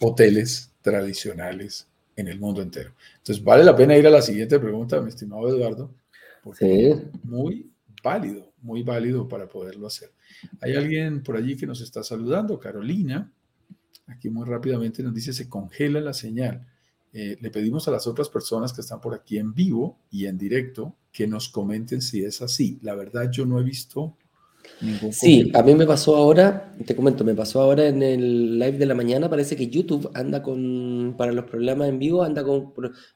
[0.02, 2.92] hoteles tradicionales en el mundo entero.
[3.18, 5.90] Entonces, vale la pena ir a la siguiente pregunta, mi estimado Eduardo,
[6.44, 7.72] porque es muy
[8.04, 10.12] válido, muy válido para poderlo hacer.
[10.60, 13.32] Hay alguien por allí que nos está saludando, Carolina,
[14.10, 16.66] Aquí muy rápidamente nos dice, se congela la señal.
[17.12, 20.38] Eh, le pedimos a las otras personas que están por aquí en vivo y en
[20.38, 22.80] directo que nos comenten si es así.
[22.84, 24.16] La verdad, yo no he visto
[24.82, 25.12] ningún.
[25.12, 28.86] Sí, a mí me pasó ahora, te comento, me pasó ahora en el live de
[28.86, 29.28] la mañana.
[29.30, 32.74] Parece que YouTube anda con, para los problemas en vivo, anda con.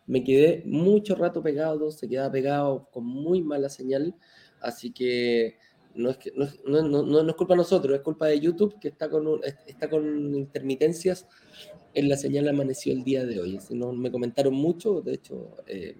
[0.08, 4.16] Me quedé mucho rato pegado, se quedaba pegado con muy mala señal.
[4.60, 5.58] Así que
[5.94, 6.48] no es, que, no,
[6.82, 10.36] no, no, es culpa de nosotros, es culpa de YouTube que está con, está con
[10.36, 11.28] intermitencias
[11.94, 13.60] en la señal amaneció el día de hoy.
[13.72, 15.96] No, me comentaron mucho, de hecho, eh,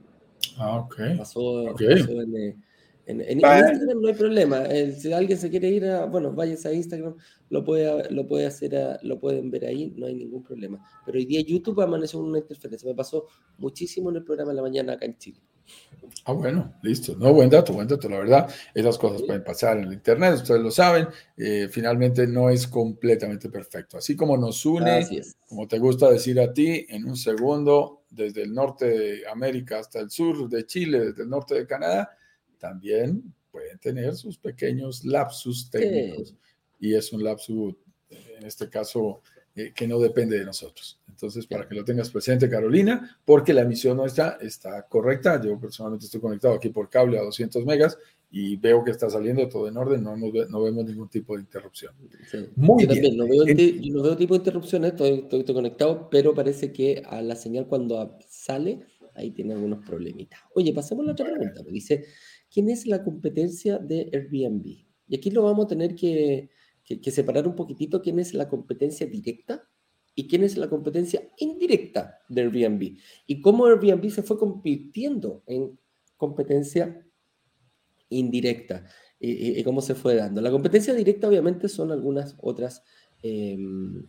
[0.58, 2.56] ah, pasó, en, eh,
[3.06, 4.66] en, Instagram no hay problema.
[4.98, 7.16] si alguien se quiere ir a, bueno, váyase a Instagram,
[7.50, 10.82] lo puede, lo puede hacer, lo pueden ver ahí, no hay ningún problema.
[11.06, 12.88] Pero hoy día YouTube amaneció una interferencia.
[12.90, 13.26] Me pasó
[13.58, 15.42] muchísimo en el programa de la mañana acá en Chile.
[16.26, 17.16] Ah, bueno, listo.
[17.18, 18.08] No, buen dato, buen dato.
[18.08, 21.08] La verdad, esas cosas pueden pasar en el Internet, ustedes lo saben.
[21.36, 23.98] Eh, finalmente no es completamente perfecto.
[23.98, 25.06] Así como nos une,
[25.48, 30.00] como te gusta decir a ti, en un segundo, desde el norte de América hasta
[30.00, 32.16] el sur de Chile, desde el norte de Canadá,
[32.58, 36.36] también pueden tener sus pequeños lapsus técnicos.
[36.80, 37.76] Y es un lapsus,
[38.10, 39.22] en este caso,
[39.56, 41.00] eh, que no depende de nosotros.
[41.24, 45.42] Entonces, para que lo tengas presente, Carolina, porque la emisión nuestra está correcta.
[45.42, 47.98] Yo personalmente estoy conectado aquí por cable a 200 megas
[48.30, 51.94] y veo que está saliendo todo en orden, no, no, vemos ningún tipo de interrupción.
[52.58, 53.16] Muy bien.
[53.16, 57.38] no veo, no veo tipo de interrupciones, estoy, estoy, conectado, pero parece que a la
[57.38, 58.82] señal cuando sale,
[59.16, 60.42] ahí tiene algunos problemitas.
[60.56, 61.64] Oye, pasemos a la otra pregunta.
[61.72, 62.04] Dice,
[62.52, 64.66] ¿quién es la competencia de Airbnb?
[65.08, 66.50] Y aquí lo vamos a tener que
[66.84, 69.68] que, separar un poquitito quién es la competencia directa
[70.16, 75.78] y quién es la competencia indirecta de Airbnb y cómo Airbnb se fue convirtiendo en
[76.18, 77.06] competencia
[78.10, 78.86] indirecta
[79.20, 80.42] y, cómo se fue dando.
[80.42, 82.84] La competencia directa obviamente son algunas otras,
[83.22, 84.06] em,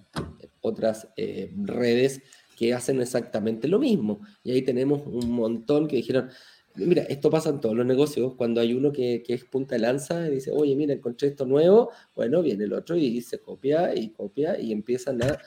[0.61, 2.21] otras eh, redes
[2.57, 4.21] que hacen exactamente lo mismo.
[4.43, 6.31] Y ahí tenemos un montón que dijeron,
[6.77, 8.35] Mira, esto pasa en todos los negocios.
[8.35, 11.91] Cuando hay uno que, es punta de lanza y dice, oye, mira, encontré esto nuevo,
[12.17, 15.39] bueno, viene el otro y se copia y copia y empiezan a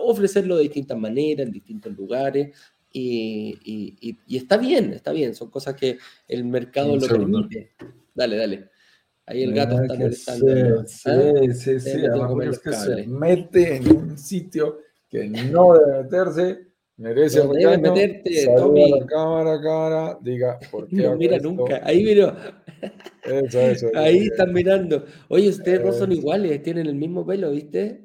[0.00, 2.56] ofrecerlo de distintas maneras, en distintos lugares.
[2.92, 5.34] Y, está bien, está bien.
[5.34, 7.72] Son cosas que el mercado lo permite.
[8.14, 8.70] Dale, dale.
[9.24, 10.84] Ahí el gato está molestando.
[10.86, 11.90] Sí, sí, sí.
[11.90, 12.02] sí.
[12.42, 16.71] Es que se mete en un sitio que no debe meterse
[17.02, 18.88] Merece no debes meterte, Tommy.
[18.88, 21.80] la cámara, cámara, diga, ¿por qué No mira nunca.
[21.82, 22.32] Ahí miro.
[23.24, 23.88] Eso, eso.
[23.96, 25.04] Ahí están mirando.
[25.26, 28.04] Oye, ustedes dos son iguales, tienen el mismo pelo, ¿viste?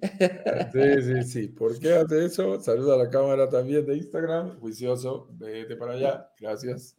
[0.73, 1.47] Sí, sí, sí.
[1.49, 2.59] ¿Por qué hace eso?
[2.59, 4.59] Saluda a la cámara también de Instagram.
[4.59, 6.31] Juicioso, vete para allá.
[6.39, 6.93] Gracias.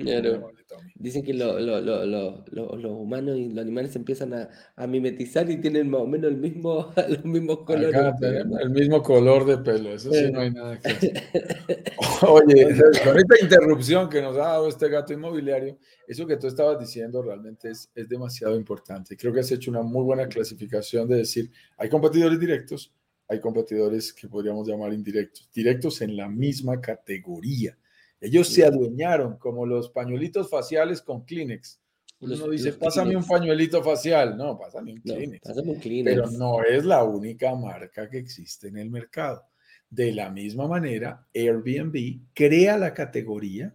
[0.97, 5.61] Dicen que lo, lo, lo, los humanos y los animales empiezan a, a, mimetizar y
[5.61, 7.95] tienen más o menos el mismo, los mismos colores.
[7.95, 9.91] Acá tenemos el mismo color de pelo.
[9.91, 11.25] Eso sí, no hay nada que hacer.
[12.29, 12.65] Oye,
[13.05, 17.23] con esta interrupción que nos ha dado este gato inmobiliario, eso que tú estabas diciendo
[17.23, 19.17] realmente es, es demasiado importante.
[19.17, 22.93] Creo que has hecho una muy buena clasificación de decir, hay competidores directos,
[23.29, 27.79] hay competidores que podríamos llamar indirectos, directos en la misma categoría.
[28.21, 31.81] Ellos se adueñaron como los pañuelitos faciales con Kleenex.
[32.21, 34.37] Uno dice, pásame un pañuelito facial.
[34.37, 35.41] No, pásame un Kleenex.
[35.47, 36.17] pásame un Kleenex.
[36.17, 39.45] Pero no es la única marca que existe en el mercado.
[39.89, 43.75] De la misma manera, Airbnb crea la categoría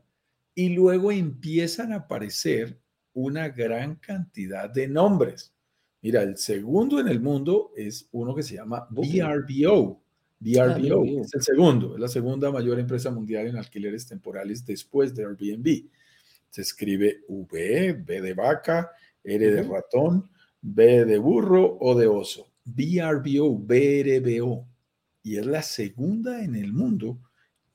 [0.54, 2.80] y luego empiezan a aparecer
[3.14, 5.54] una gran cantidad de nombres.
[6.02, 8.88] Mira, el segundo en el mundo es uno que se llama
[10.44, 11.04] VRBO.
[11.04, 15.24] VRBO es el segundo, es la segunda mayor empresa mundial en alquileres temporales después de
[15.24, 15.86] Airbnb.
[16.50, 18.92] Se escribe V, B de vaca,
[19.24, 20.30] R de ratón,
[20.62, 22.50] B de burro o de oso.
[22.66, 24.68] VRBO, BRBO
[25.24, 27.20] y es la segunda en el mundo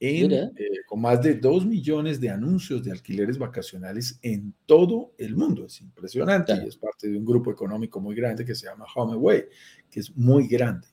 [0.00, 0.50] eh,
[0.86, 5.64] con más de 2 millones de anuncios de alquileres vacacionales en todo el mundo.
[5.64, 9.46] Es impresionante y es parte de un grupo económico muy grande que se llama HomeAway,
[9.90, 10.86] que es muy grande.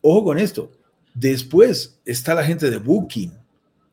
[0.00, 0.72] Ojo con esto.
[1.14, 3.32] Después está la gente de Booking,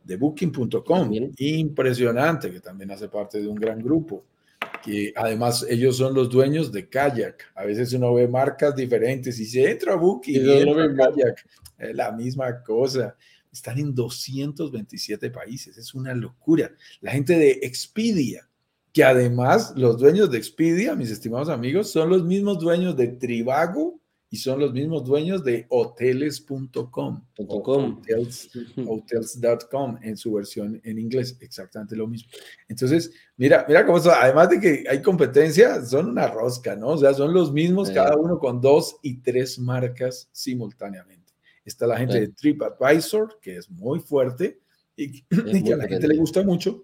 [0.04, 4.26] de booking.com, impresionante, que también hace parte de un gran grupo
[4.84, 7.52] que además ellos son los dueños de Kayak.
[7.56, 11.46] A veces uno ve marcas diferentes y se entra a Booking y, entra Kayak.
[11.78, 13.16] Es la misma cosa.
[13.52, 16.72] Están en 227 países, es una locura.
[17.02, 18.48] La gente de Expedia,
[18.94, 24.01] que además los dueños de Expedia, mis estimados amigos, son los mismos dueños de Trivago
[24.34, 27.26] y son los mismos dueños de hoteles.com,
[28.88, 32.32] hotels.com en su versión en inglés, exactamente lo mismo.
[32.70, 36.92] Entonces, mira, mira cómo son, además de que hay competencia, son una rosca, ¿no?
[36.92, 41.34] O sea, son los mismos, cada uno con dos y tres marcas simultáneamente.
[41.66, 44.62] Está la gente de TripAdvisor, que es muy fuerte
[44.96, 45.24] y,
[45.66, 46.82] que a la gente le gusta mucho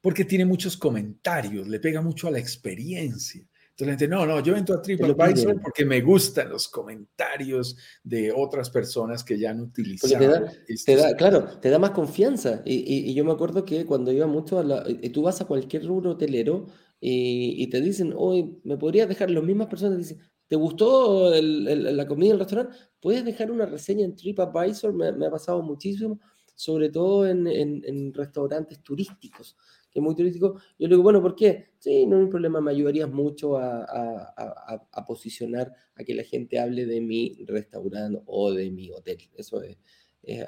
[0.00, 3.46] porque tiene muchos comentarios, le pega mucho a la experiencia.
[3.70, 8.32] Entonces la gente, no, no, yo entro a TripAdvisor porque me gustan los comentarios de
[8.32, 10.46] otras personas que ya han utilizado.
[10.84, 12.62] Te da, claro, te da más confianza.
[12.64, 16.10] Y, yo me acuerdo que cuando iba mucho a la, tú vas a cualquier rubro
[16.10, 16.66] hotelero
[17.00, 22.30] y, te dicen, hoy me podrías dejar, las mismas personas dicen, ¿Te gustó la comida
[22.30, 22.76] en el restaurante?
[23.00, 26.18] Puedes dejar una reseña en TripAdvisor, me, me ha pasado muchísimo,
[26.60, 29.56] sobre todo en, restaurantes turísticos,
[29.90, 30.54] que es muy turístico.
[30.78, 31.70] Yo le digo, bueno, ¿por qué?
[31.78, 37.00] Sí, no hay problema, me ayudarías mucho a, posicionar a que la gente hable de
[37.00, 39.18] mi restaurante o de mi hotel.
[39.36, 39.76] Eso es,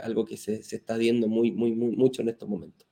[0.00, 2.86] algo que se, está viendo muy, muy, muy, mucho en estos momentos.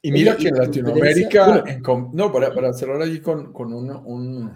[0.00, 1.64] Y mira que en Latinoamérica,
[2.12, 4.52] no, para, para cerrar allí con, con un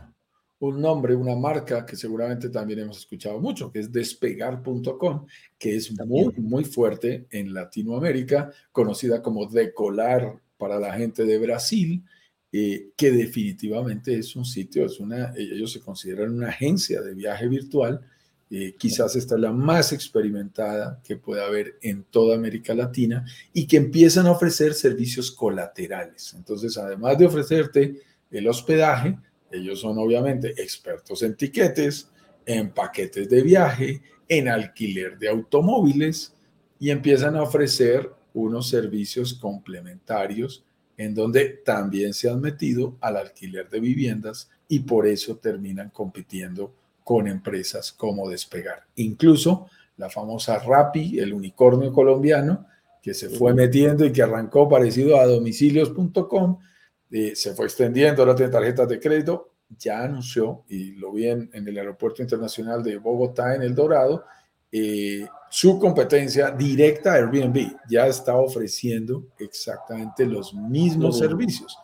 [0.59, 5.27] un nombre, una marca que seguramente también hemos escuchado mucho, que es despegar.com,
[5.59, 12.03] que es muy, muy fuerte en Latinoamérica, conocida como Decolar para la gente de Brasil,
[12.53, 17.49] eh, que definitivamente es un sitio, es una, ellos se consideran una agencia de viaje
[17.49, 18.01] virtual,
[18.49, 23.67] eh, quizás esta es la más experimentada que puede haber en toda América Latina y
[23.67, 26.33] que empiezan a ofrecer servicios colaterales.
[26.35, 29.19] Entonces, además de ofrecerte el hospedaje,
[29.51, 32.09] ellos son obviamente expertos en tiquetes,
[32.45, 36.35] en paquetes de viaje, en alquiler de automóviles
[36.79, 40.63] y empiezan a ofrecer unos servicios complementarios
[40.99, 46.75] en donde también se han metido al alquiler de viviendas y por eso terminan compitiendo
[47.03, 48.85] con empresas como Despegar.
[48.97, 52.67] Incluso la famosa Rappi, el unicornio colombiano,
[53.03, 56.59] que se fue metiendo y que arrancó parecido a domicilios.com,
[57.11, 61.51] eh, se fue extendiendo ahora tiene tarjetas de crédito, ya anunció, y lo vi en,
[61.53, 64.25] el Aeropuerto Internacional de Bogotá, en El Dorado,
[64.71, 67.77] eh, su competencia directa a Airbnb.
[67.89, 71.77] Ya está ofreciendo exactamente los mismos servicios.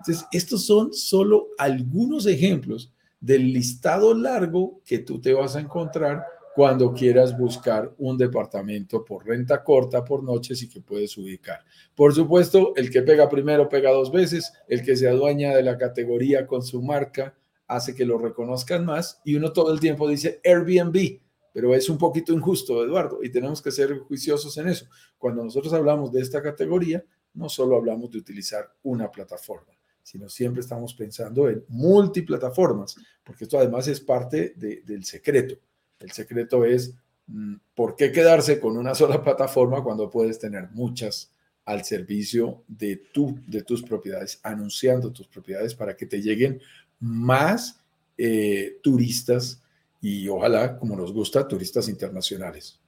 [0.00, 6.24] Entonces, estos son solo algunos ejemplos del listado largo que tú te vas a encontrar
[6.54, 11.64] cuando quieras buscar un departamento por renta corta por noches y que puedes ubicar.
[11.96, 15.76] Por supuesto, el que pega primero pega dos veces, el que se adueña de la
[15.76, 17.34] categoría con su marca
[17.66, 21.18] hace que lo reconozcan más y uno todo el tiempo dice Airbnb,
[21.54, 24.86] pero es un poquito injusto, Eduardo, y tenemos que ser juiciosos en eso.
[25.16, 30.62] Cuando nosotros hablamos de esta categoría, no solo hablamos de utilizar una plataforma, sino siempre
[30.62, 35.54] estamos pensando en multiplataformas, porque esto además es parte del secreto.
[36.00, 36.92] El secreto es
[37.28, 41.30] mm, por qué quedarse con una sola plataforma cuando puedes tener muchas
[41.66, 46.60] al servicio de, tu, de tus propiedades, anunciando tus propiedades para que te lleguen
[46.98, 47.80] más
[48.18, 49.60] eh, turistas
[50.04, 52.78] y ojalá, como nos gusta, turistas internacionales.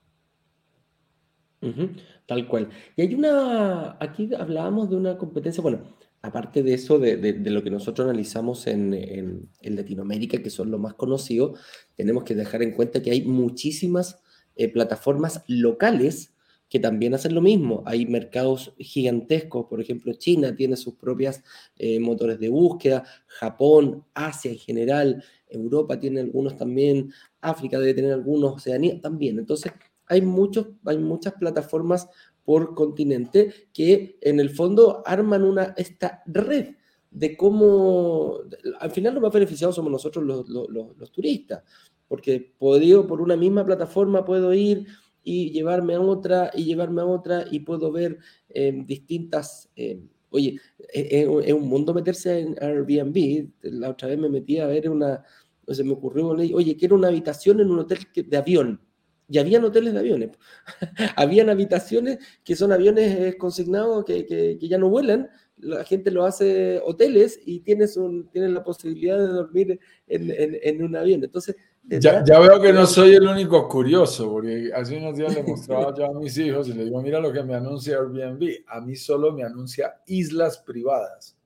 [2.26, 2.68] tal cual.
[2.94, 7.71] Y hay una, aquí hablábamos de una competencia, bueno, aparte de eso, de, lo que
[7.71, 11.58] nosotros analizamos en, Latinoamérica, que son los más conocidos,
[11.96, 14.23] tenemos que dejar en cuenta que hay muchísimas
[14.54, 16.36] eh, plataformas locales
[16.69, 17.83] que también hacen lo mismo.
[17.87, 21.42] Hay mercados gigantescos, por ejemplo, China tiene sus propias
[21.77, 28.12] eh, motores de búsqueda, Japón, Asia en general, Europa tiene algunos también, África debe tener
[28.12, 29.38] algunos, Oceanía también.
[29.38, 29.73] Entonces,
[30.06, 32.08] hay, muchos, hay muchas plataformas
[32.44, 36.75] por continente que en el fondo arman una, esta red
[37.10, 38.40] de cómo,
[38.79, 41.62] al final los más beneficiados somos nosotros los, turistas,
[42.08, 44.87] porque puedo, por una misma plataforma puedo ir
[45.29, 48.18] y llevarme a otra y llevarme a otra y puedo ver
[48.48, 49.68] eh, distintas...
[49.74, 50.00] Eh,
[50.31, 50.60] oye,
[50.92, 53.48] es, un mundo meterse en Airbnb.
[53.62, 55.24] La otra vez me metí a ver una,
[55.66, 58.81] se me ocurrió, oye, quiero una habitación en un hotel de avión
[59.29, 60.31] Y habían hoteles de aviones.
[61.16, 65.29] habían habitaciones que son aviones eh, consignados que, que, ya no vuelan.
[65.58, 70.56] La gente lo hace hoteles y tienes, un, tienes la posibilidad de dormir en, en,
[70.62, 71.24] en un avión.
[71.24, 71.56] Entonces,
[71.89, 75.95] ya, ya, veo que no soy el único curioso, porque hace unos días le mostraba
[75.97, 78.65] yo a mis hijos y les digo, mira lo que me anuncia Airbnb.
[78.67, 81.37] A mí solo me anuncia islas privadas.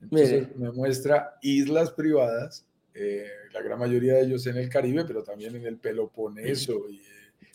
[0.00, 5.22] Entonces me muestra islas privadas, eh, la gran mayoría de ellos en el Caribe, pero
[5.22, 7.00] también en el Peloponeso y,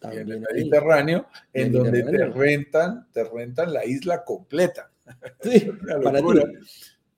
[0.02, 4.92] en el Mediterráneo, en donde te rentan, te rentan la isla completa.
[5.42, 5.72] Sí,
[6.04, 6.26] para ti.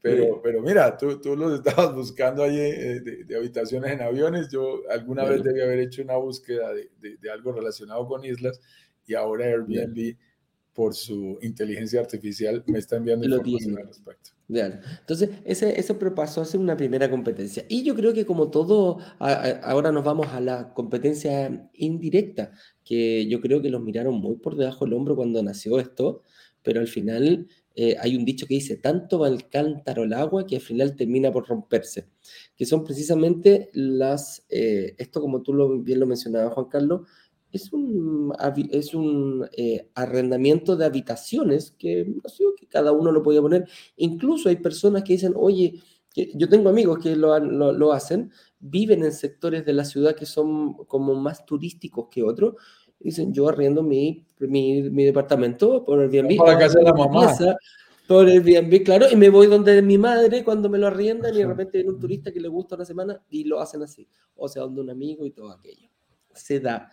[0.05, 4.49] Pero, pero mira, tú, tú los estabas buscando allí eh, de, habitaciones en aviones.
[4.49, 8.61] Yo alguna vez debí haber hecho una búsqueda de, de, algo relacionado con islas
[9.07, 10.15] y ahora Airbnb,
[10.73, 14.31] por su inteligencia artificial, me está enviando información al respecto.
[14.47, 17.65] Entonces, ese, ese pasó a ser una primera competencia.
[17.67, 22.51] Y yo creo que como todo, ahora nos vamos a la competencia indirecta,
[22.83, 26.21] que yo creo que los miraron muy por debajo del hombro cuando nació esto,
[26.61, 30.47] pero al final eh, hay un dicho que dice, tanto va el cántaro al agua
[30.47, 32.07] que al final termina por romperse,
[32.55, 37.01] que son precisamente las, eh, esto como tú lo, bien lo mencionabas, Juan Carlos,
[37.51, 38.33] es un,
[38.71, 42.15] es un eh, arrendamiento de habitaciones que,
[42.59, 43.65] que cada uno lo podía poner.
[43.95, 45.81] Incluso hay personas que dicen, oye,
[46.33, 50.25] yo tengo amigos que lo, lo, lo hacen, viven en sectores de la ciudad que
[50.25, 52.55] son como más turísticos que otros,
[52.99, 56.37] Dicen, yo arriendo mi, mi, mi departamento por el Airbnb.
[56.37, 57.35] Para casa de la mamá.
[58.07, 61.39] Por el Airbnb, claro, y me voy donde mi madre cuando me lo arriendan y
[61.39, 64.07] de repente viene un turista que le gusta una semana y lo hacen así.
[64.35, 65.89] O sea, donde un amigo y todo aquello.
[66.33, 66.89] Se da.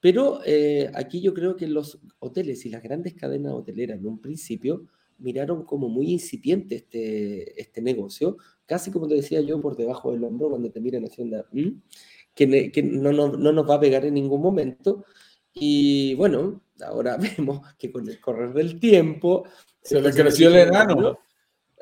[0.00, 4.20] Pero eh, aquí yo creo que los hoteles y las grandes cadenas hoteleras en un
[4.20, 4.86] principio
[5.18, 10.24] miraron como muy incipiente este, este negocio, casi como te decía yo, por debajo del
[10.24, 11.68] hombro cuando te miran haciendo, ¿Mm?
[12.34, 15.04] que, que no, no, no, nos va a pegar en ningún momento,
[15.54, 19.44] y bueno, ahora vemos que con el correr del tiempo...
[19.82, 21.18] Se le creció el enano.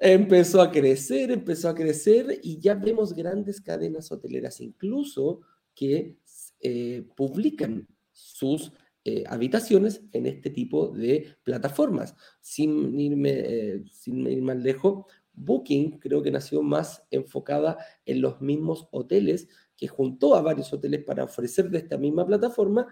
[0.01, 5.41] Empezó a crecer, empezó a crecer y ya vemos grandes cadenas hoteleras incluso
[5.75, 6.17] que
[6.61, 8.73] eh, publican sus
[9.05, 12.15] eh, habitaciones en este tipo de plataformas.
[12.41, 18.41] Sin irme, eh, sin ir más lejos, Booking creo que nació más enfocada en los
[18.41, 22.87] mismos hoteles, que juntó a varios hoteles para ofrecer de esta misma plataforma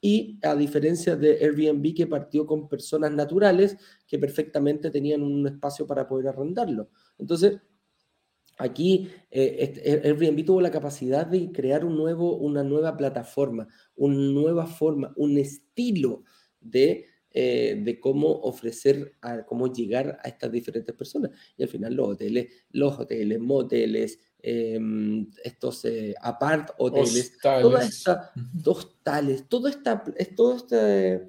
[0.00, 3.76] y a diferencia de Airbnb que partió con personas naturales
[4.06, 6.88] que perfectamente tenían un espacio para poder arrendarlo.
[7.18, 7.58] Entonces,
[8.58, 14.66] aquí eh, Airbnb tuvo la capacidad de crear un nuevo, una nueva plataforma, una nueva
[14.66, 16.24] forma, un estilo
[16.60, 21.30] de, eh, de cómo ofrecer, cómo llegar a estas diferentes personas.
[21.56, 28.32] Y al final los hoteles, los hoteles, moteles, Em, estos eh, apart hoteles, toda esta,
[29.02, 30.02] tales, toda esta,
[30.34, 31.28] toda esta,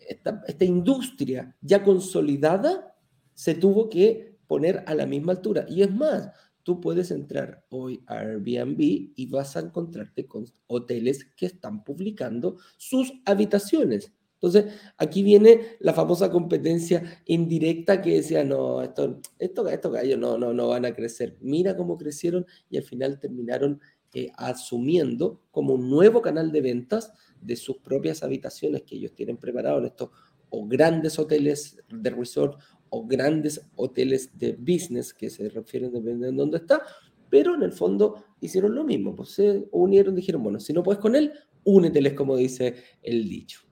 [0.00, 2.94] esta, esta, industria ya consolidada
[3.32, 5.64] se tuvo que poner a la misma altura.
[5.68, 6.30] Y es más,
[6.62, 12.58] tú puedes entrar hoy a Airbnb y vas a encontrarte con hoteles que están publicando
[12.76, 14.12] sus habitaciones.
[14.40, 20.38] Entonces, aquí viene la famosa competencia indirecta que decía, no, esto, esto, esto gallos no,
[20.38, 21.36] no, no van a crecer.
[21.40, 23.80] Mira cómo crecieron y al final terminaron
[24.14, 29.36] eh, asumiendo como un nuevo canal de ventas de sus propias habitaciones que ellos tienen
[29.36, 30.10] preparados en estos
[30.50, 32.58] o grandes hoteles de resort
[32.90, 36.82] o grandes hoteles de business que se refieren dependiendo de dónde está,
[37.28, 41.00] pero en el fondo hicieron lo mismo, pues se unieron, dijeron, bueno, si no puedes
[41.00, 41.32] con él,
[41.64, 43.67] úneteles como dice el dicho.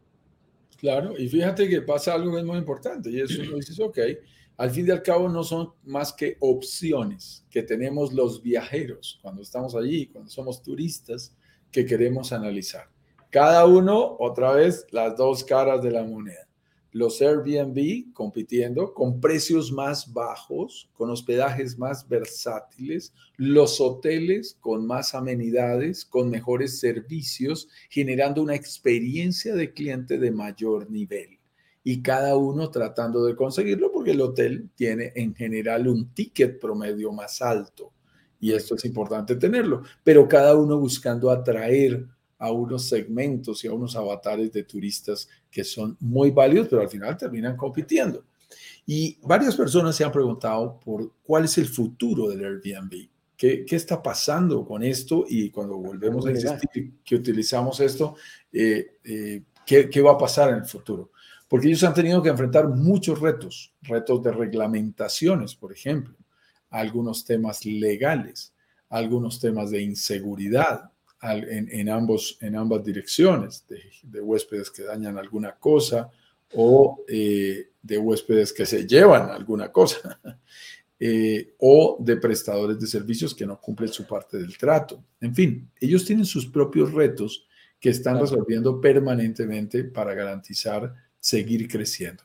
[0.77, 3.99] Claro, y fíjate que pasa algo que es muy importante y eso uno dices, ok,
[4.59, 9.43] al fin y al cabo no son más que opciones que tenemos los viajeros cuando
[9.43, 11.35] estamos allí, cuando somos turistas,
[11.71, 12.89] que queremos analizar.
[13.31, 16.46] Cada uno, otra vez, las dos caras de la moneda
[16.97, 25.15] los Airbnb compitiendo con precios más bajos, con hospedajes más versátiles, los hoteles con más
[25.15, 31.39] amenidades, con mejores servicios, generando una experiencia de cliente de mayor nivel.
[31.85, 37.13] Y cada uno tratando de conseguirlo porque el hotel tiene en general un ticket promedio
[37.13, 37.93] más alto.
[38.41, 42.07] Y esto es importante tenerlo, pero cada uno buscando atraer
[42.39, 46.91] a unos segmentos y a unos avatares de turistas que son muy válidos, pero al
[46.91, 48.27] final terminan compitiendo.
[48.85, 53.09] Y varias personas se han preguntado por cuál es el futuro del Airbnb.
[53.35, 55.25] ¿Qué, qué está pasando con esto?
[55.27, 58.17] Y cuando volvemos a insistir que utilizamos esto,
[58.53, 61.11] eh, eh, ¿qué, ¿qué va a pasar en el futuro?
[61.49, 66.15] Porque ellos han tenido que enfrentar muchos retos, retos de reglamentaciones, por ejemplo,
[66.69, 68.53] algunos temas legales,
[68.91, 70.93] algunos temas de inseguridad,
[71.23, 76.11] en, ambos, en ambas direcciones, de, huéspedes que dañan alguna cosa
[76.55, 80.21] o eh, de huéspedes que se llevan alguna cosa,
[81.01, 85.03] eh, o de prestadores de servicios que no cumplen su parte del trato.
[85.21, 87.47] En fin, ellos tienen sus propios retos
[87.81, 92.25] que están resolviendo permanentemente para garantizar seguir creciendo.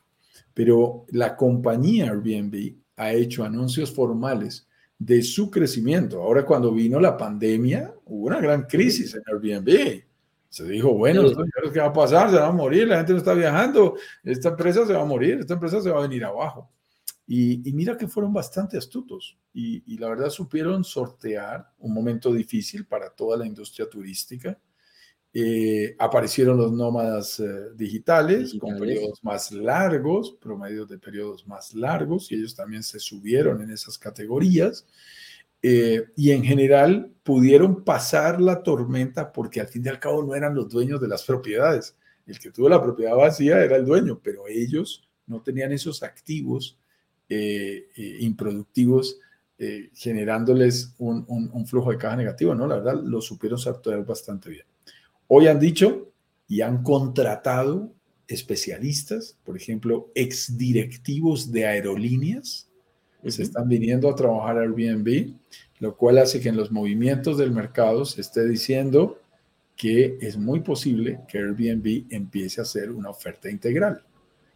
[0.54, 4.66] Pero la compañía Airbnb ha hecho anuncios formales
[4.98, 6.22] de su crecimiento.
[6.22, 10.02] Ahora cuando vino la pandemia, hubo una gran crisis en Airbnb.
[10.48, 11.24] Se dijo, bueno,
[11.72, 12.30] ¿qué va a pasar?
[12.30, 15.38] Se va a morir, la gente no está viajando, esta empresa se va a morir,
[15.40, 16.70] esta empresa se va a venir abajo.
[17.26, 22.84] Y, mira que fueron bastante astutos y, y, la verdad supieron sortear un momento difícil
[22.86, 24.58] para toda la industria turística
[25.34, 32.30] eh, aparecieron los nómadas eh, digitales, con periodos más largos, promedios de periodos más largos,
[32.30, 34.86] y ellos también se subieron en esas categorías.
[35.62, 40.34] Eh, y en general pudieron pasar la tormenta porque al fin y al cabo no
[40.34, 41.96] eran los dueños de las propiedades.
[42.26, 46.78] El que tuvo la propiedad vacía era el dueño, pero ellos no tenían esos activos
[47.96, 49.18] improductivos
[49.94, 52.66] generándoles un, un, flujo de caja negativo, ¿no?
[52.66, 54.66] La verdad, lo supieron sortear bastante bien.
[55.34, 56.12] Hoy han dicho
[56.46, 57.90] y han contratado
[58.28, 62.68] especialistas, por ejemplo, exdirectivos de aerolíneas,
[63.26, 65.32] se están viniendo a trabajar a Airbnb,
[65.78, 69.22] lo cual hace que en los movimientos del mercado se esté diciendo
[69.74, 74.02] que es muy posible que Airbnb empiece a hacer una oferta integral,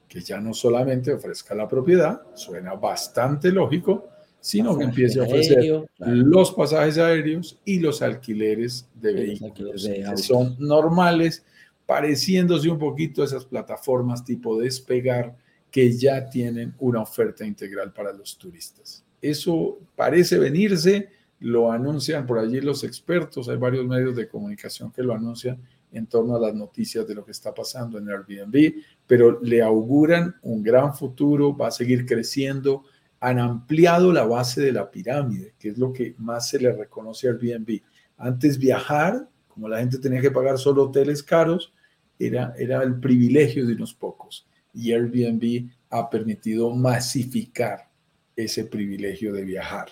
[0.06, 4.10] que ya no solamente ofrezca la propiedad, suena bastante lógico,
[4.46, 9.84] sino que empiece a ofrecer los pasajes aéreos y los alquileres de vehículos.
[9.84, 11.44] que son normales,
[11.84, 15.36] pareciéndose un poquito a esas plataformas tipo despegar
[15.68, 19.04] que ya tienen una oferta integral para los turistas.
[19.20, 21.08] Eso parece venirse,
[21.40, 26.06] lo anuncian por allí los expertos, hay varios medios de comunicación que lo anuncian en
[26.06, 28.74] torno a las noticias de lo que está pasando en Airbnb,
[29.08, 32.84] pero le auguran un gran futuro, va a seguir creciendo,
[33.20, 37.28] han ampliado la base de la pirámide, que es lo que más se le reconoce
[37.28, 37.80] al Airbnb.
[38.18, 41.72] Antes viajar, como la gente tenía que pagar solo hoteles caros,
[42.18, 44.46] era, era el privilegio de unos pocos.
[44.72, 47.88] Y Airbnb ha permitido masificar
[48.34, 49.88] ese privilegio de viajar.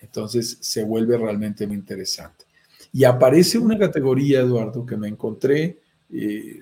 [0.00, 2.44] Entonces se vuelve realmente muy interesante.
[2.92, 5.78] Y aparece una categoría, Eduardo, que me encontré
[6.10, 6.58] eh,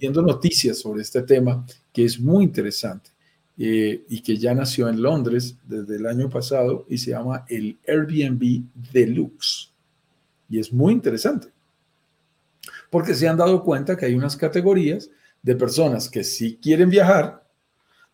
[0.00, 3.10] viendo noticias sobre este tema, que es muy interesante.
[3.58, 7.78] Eh, y que ya nació en Londres desde el año pasado y se llama el
[7.88, 9.72] Airbnb Deluxe.
[10.50, 11.48] Y es muy interesante,
[12.90, 15.10] porque se han dado cuenta que hay unas categorías
[15.42, 17.46] de personas que sí quieren viajar,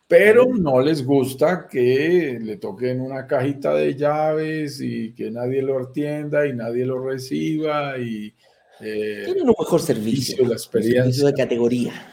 [0.07, 5.79] pero no les gusta que le toquen una cajita de llaves y que nadie lo
[5.81, 8.33] atienda y nadie lo reciba y...
[8.81, 12.13] Eh, Tienen un mejor servicio, la experiencia, un servicio de categoría.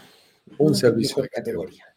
[0.58, 1.89] Un servicio de categoría.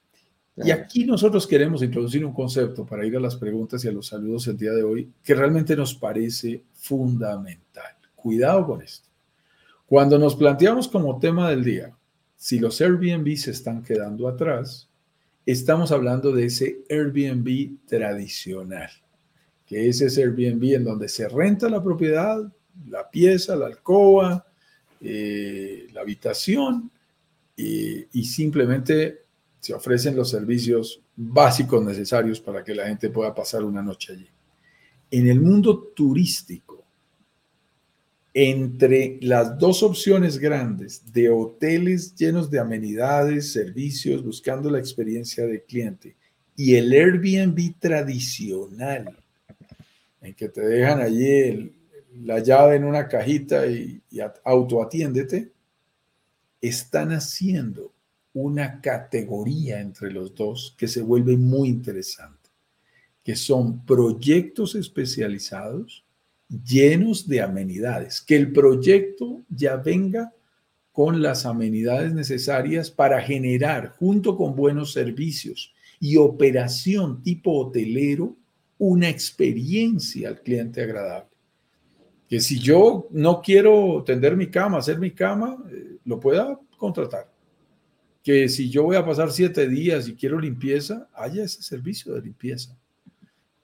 [0.56, 4.08] Y aquí nosotros queremos introducir un concepto para ir a las preguntas y a los
[4.08, 7.96] saludos el día de hoy que realmente nos parece fundamental.
[8.14, 9.08] Cuidado con esto.
[9.86, 11.96] Cuando nos planteamos como tema del día,
[12.36, 14.88] si los Airbnb se están quedando atrás,
[15.46, 18.90] estamos hablando de ese Airbnb tradicional,
[19.66, 22.40] que es ese Airbnb en donde se renta la propiedad,
[22.88, 24.46] la pieza, la alcoba,
[25.00, 26.90] eh, la habitación,
[27.54, 29.22] y simplemente
[29.62, 34.28] se ofrecen los servicios básicos necesarios para que la gente pueda pasar una noche allí.
[35.08, 36.82] En el mundo turístico,
[38.34, 45.62] entre las dos opciones grandes de hoteles llenos de amenidades, servicios, buscando la experiencia del
[45.62, 46.16] cliente,
[46.56, 49.16] y el Airbnb tradicional,
[50.22, 51.72] en que te dejan allí
[52.24, 55.52] la llave en una cajita y, y autoatiéndete,
[56.60, 57.92] están haciendo
[58.34, 62.50] una categoría entre los dos que se vuelve muy interesante,
[63.22, 66.04] que son proyectos especializados
[66.48, 70.32] llenos de amenidades, que el proyecto ya venga
[70.92, 78.36] con las amenidades necesarias para generar, junto con buenos servicios y operación tipo hotelero,
[78.78, 81.30] una experiencia al cliente agradable.
[82.28, 87.31] Que si yo no quiero tender mi cama, hacer mi cama, eh, lo pueda contratar
[88.22, 92.22] que si yo voy a pasar siete días y quiero limpieza, haya ese servicio de
[92.22, 92.76] limpieza.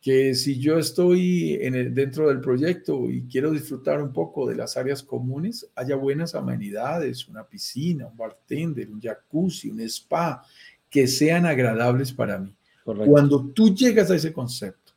[0.01, 4.57] Que si yo estoy en el, dentro del proyecto y quiero disfrutar un poco de
[4.57, 10.43] las áreas comunes, haya buenas amenidades, una piscina, un bartender, un jacuzzi, un spa,
[10.91, 12.55] que sean agradables para mí.
[12.85, 14.93] Cuando tú llegas a ese concepto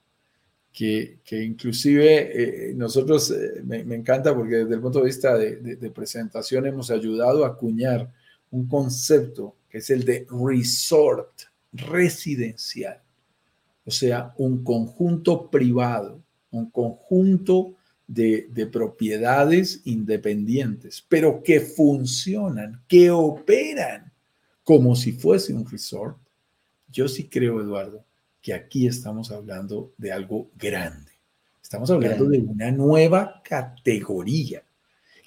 [0.72, 5.38] que, que inclusive eh, nosotros, eh, me, me, encanta porque desde el punto de vista
[5.38, 8.10] de, de, de, presentación hemos ayudado a acuñar
[8.52, 11.32] un concepto que es el de resort
[11.74, 13.02] residencial,
[13.86, 16.22] o sea, un conjunto privado,
[16.52, 17.76] un conjunto
[18.06, 24.12] de, de, propiedades independientes, pero que funcionan, que operan
[24.64, 26.18] como si fuese un resort.
[26.90, 28.04] Yo sí creo, Eduardo,
[28.42, 31.12] que aquí estamos hablando de algo grande.
[31.64, 32.40] Estamos hablando grande.
[32.40, 34.62] de una nueva categoría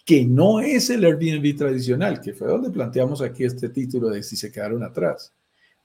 [0.04, 4.36] que no es el Airbnb tradicional, que fue donde planteamos aquí este título de si
[4.36, 5.32] se quedaron atrás.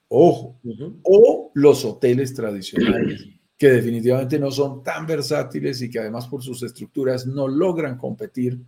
[0.08, 1.00] Ojo, uh -huh.
[1.04, 6.62] o los hoteles tradicionales, que definitivamente no son tan versátiles y que además por sus
[6.62, 8.58] estructuras no logran competir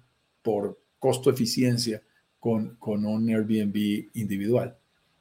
[0.43, 2.03] por costo-eficiencia
[2.39, 4.77] con, con un Airbnb individual.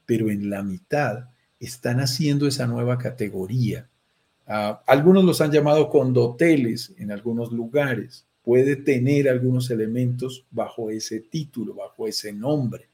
[0.05, 1.25] Pero en la mitad
[1.59, 3.87] están haciendo esa nueva categoría.
[4.47, 8.25] Uh, algunos los han llamado condoteles en algunos lugares.
[8.43, 12.89] Puede tener algunos elementos bajo ese título, bajo ese nombre,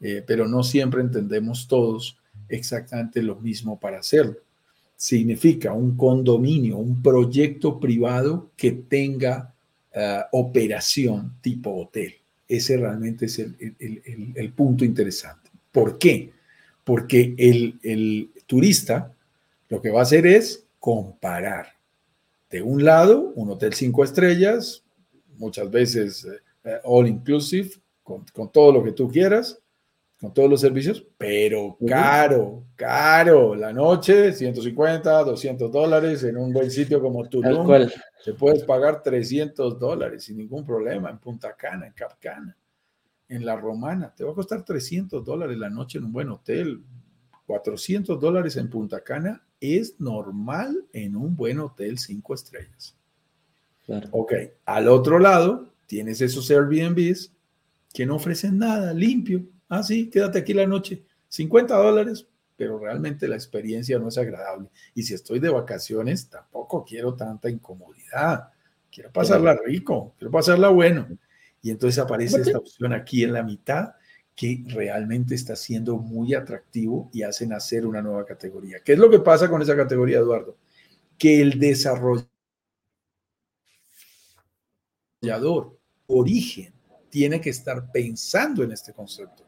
[0.00, 2.18] eh, pero no siempre entendemos todos
[2.48, 4.36] exactamente lo mismo para hacerlo.
[4.96, 9.54] Significa un condominio, un proyecto privado que tenga
[9.94, 12.14] uh, operación tipo hotel.
[12.46, 15.50] Ese realmente es el, el, el, punto interesante.
[15.72, 16.32] ¿Por qué?
[16.84, 19.14] porque el, el, turista
[19.68, 21.74] lo que va a hacer es comparar.
[22.52, 24.84] De un lado, un hotel cinco estrellas,
[25.38, 26.24] muchas veces
[26.62, 27.70] eh, all inclusive,
[28.04, 29.60] con, con, todo lo que tú quieras,
[30.20, 33.56] con todos los servicios, pero caro, caro.
[33.56, 37.66] La noche, 150, 200 dólares en un buen sitio como Tulum.
[38.24, 42.56] Te puedes pagar 300 dólares sin ningún problema en Punta Cana, en Cap Cana
[43.32, 46.82] en la romana, te va a costar 300 dólares la noche en un buen hotel,
[47.46, 52.96] 400 dólares en Punta Cana es normal en un buen hotel cinco estrellas.
[53.86, 54.08] Claro.
[54.10, 54.32] Ok,
[54.64, 57.32] al otro lado tienes esos Airbnbs
[57.92, 59.44] que no ofrecen nada, limpio.
[59.68, 64.68] Ah, sí, quédate aquí la noche, 50 dólares, pero realmente la experiencia no es agradable.
[64.94, 68.50] Y si estoy de vacaciones, tampoco quiero tanta incomodidad.
[68.90, 71.06] Quiero pasarla rico, quiero pasarla bueno.
[71.62, 73.94] Y entonces aparece esta opción aquí en la mitad
[74.34, 78.80] que realmente está siendo muy atractivo y hace nacer una nueva categoría.
[78.84, 80.56] ¿Qué es lo que pasa con esa categoría, Eduardo?
[81.18, 82.28] Que el desarrollador,
[86.06, 86.72] origen,
[87.10, 89.44] tiene que estar pensando en este concepto.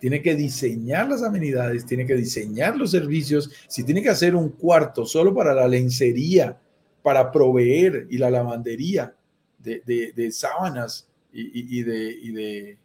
[0.00, 3.50] Tiene que diseñar las amenidades, tiene que diseñar los servicios.
[3.68, 6.60] Si tiene que hacer un cuarto solo para la lencería,
[7.02, 9.14] para proveer y la lavandería
[9.58, 12.78] de, sábanas, y, y, de, y de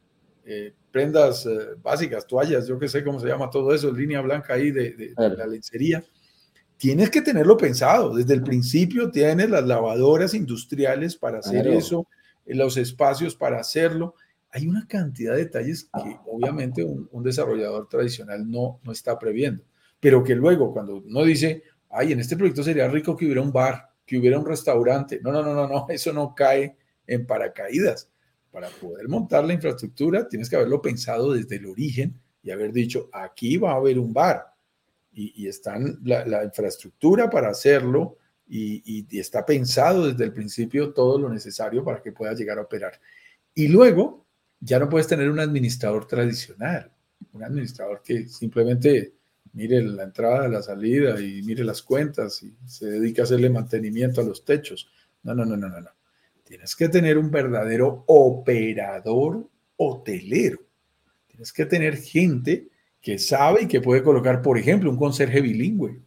[0.45, 4.53] eh, prendas eh, básicas, toallas, yo que sé cómo se llama todo eso, línea blanca
[4.53, 6.03] ahí de, de, de, la lencería.
[6.77, 8.15] Tienes que tenerlo pensado.
[8.15, 11.77] Desde el principio tienes las lavadoras industriales para hacer claro.
[11.77, 12.07] eso,
[12.45, 14.15] los espacios para hacerlo.
[14.51, 19.63] Hay una cantidad de detalles que obviamente un, un, desarrollador tradicional no, no está previendo,
[19.99, 23.51] pero que luego cuando uno dice, ay, en este proyecto sería rico que hubiera un
[23.51, 25.19] bar, que hubiera un restaurante.
[25.21, 28.09] No, no, no, no, no, eso no cae en paracaídas
[28.51, 33.09] para poder montar la infraestructura, tienes que haberlo pensado desde el origen y haber dicho,
[33.11, 34.45] aquí va a haber un bar
[35.13, 40.93] y, y están la, infraestructura para hacerlo y, y, y, está pensado desde el principio
[40.93, 42.99] todo lo necesario para que pueda llegar a operar.
[43.53, 44.25] Y luego
[44.59, 46.91] ya no puedes tener un administrador tradicional,
[47.33, 49.13] un administrador que simplemente
[49.53, 54.21] mire la entrada, la salida y mire las cuentas y se dedica a hacerle mantenimiento
[54.21, 54.89] a los techos.
[55.23, 55.81] No, no, no, no, no.
[55.81, 55.98] no
[56.49, 59.47] Tienes que tener un verdadero operador
[59.77, 60.57] hotelero.
[61.27, 62.69] Tienes que tener gente
[62.99, 66.01] que sabe y que puede colocar, por ejemplo, un conserje bilingüe,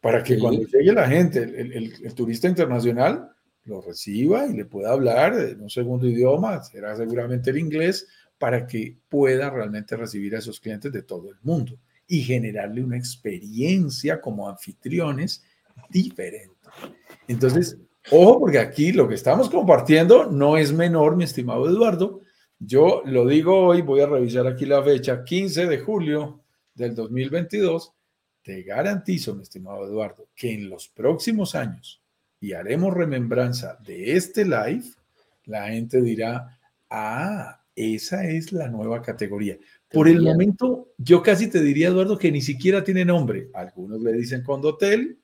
[0.00, 0.40] para que sí.
[0.40, 3.30] cuando llegue la gente, el, el, el, turista internacional,
[3.64, 8.08] lo reciba y le pueda hablar en un segundo idioma, será seguramente el inglés,
[8.38, 12.96] para que pueda realmente recibir a esos clientes de todo el mundo y generarle una
[12.96, 15.44] experiencia como anfitriones
[15.90, 16.54] diferente.
[17.28, 17.76] Entonces,
[18.10, 22.20] Ojo, porque aquí lo que estamos compartiendo no es menor, mi estimado Eduardo.
[22.58, 26.40] Yo lo digo hoy, voy a revisar aquí la fecha, 15 de julio
[26.74, 27.92] del 2022.
[28.42, 32.00] Te garantizo, mi estimado Eduardo, que en los próximos años,
[32.40, 34.84] y haremos remembranza de este live,
[35.44, 36.56] la gente dirá,
[36.88, 39.58] ah, esa es la nueva categoría.
[39.90, 43.50] Por el momento, yo casi te diría, Eduardo, que ni siquiera tiene nombre.
[43.52, 45.18] Algunos le dicen condotel,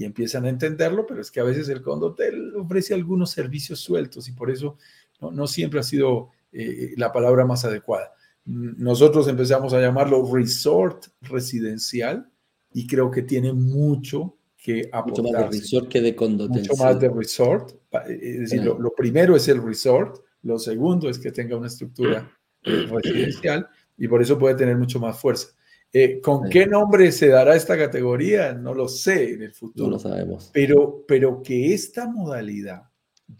[0.00, 4.30] y empiezan a entenderlo, pero es que a veces el condotel ofrece algunos servicios sueltos
[4.30, 4.78] y por eso
[5.20, 8.14] no, no siempre ha sido eh, la palabra más adecuada.
[8.46, 12.26] Nosotros empezamos a llamarlo resort residencial
[12.72, 15.22] y creo que tiene mucho que aportar.
[15.22, 16.62] Mucho más de resort que de condotel.
[16.62, 17.72] Mucho más de resort.
[18.08, 22.26] Es decir, lo, primero es el resort, lo segundo es que tenga una estructura
[22.62, 25.48] eh, residencial y por eso puede tener mucho más fuerza.
[25.92, 28.52] Eh, ¿Con qué nombre se dará esta categoría?
[28.52, 29.86] No lo sé en el futuro.
[29.86, 30.50] No lo sabemos.
[30.52, 32.84] Pero, pero que esta modalidad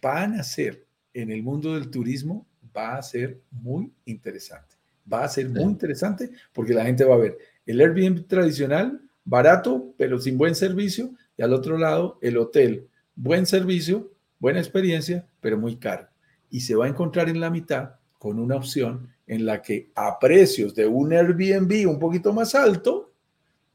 [0.04, 2.46] va a nacer en el mundo del turismo
[2.76, 4.76] va a ser muy interesante.
[5.12, 9.94] Va a ser muy interesante porque la gente va a ver el Airbnb tradicional, barato,
[9.96, 15.58] pero sin buen servicio, y al otro lado el hotel, buen servicio, buena experiencia, pero
[15.58, 16.08] muy caro.
[16.48, 20.18] Y se va a encontrar en la mitad con una opción en la que a
[20.18, 23.12] precios de un Airbnb un poquito más alto,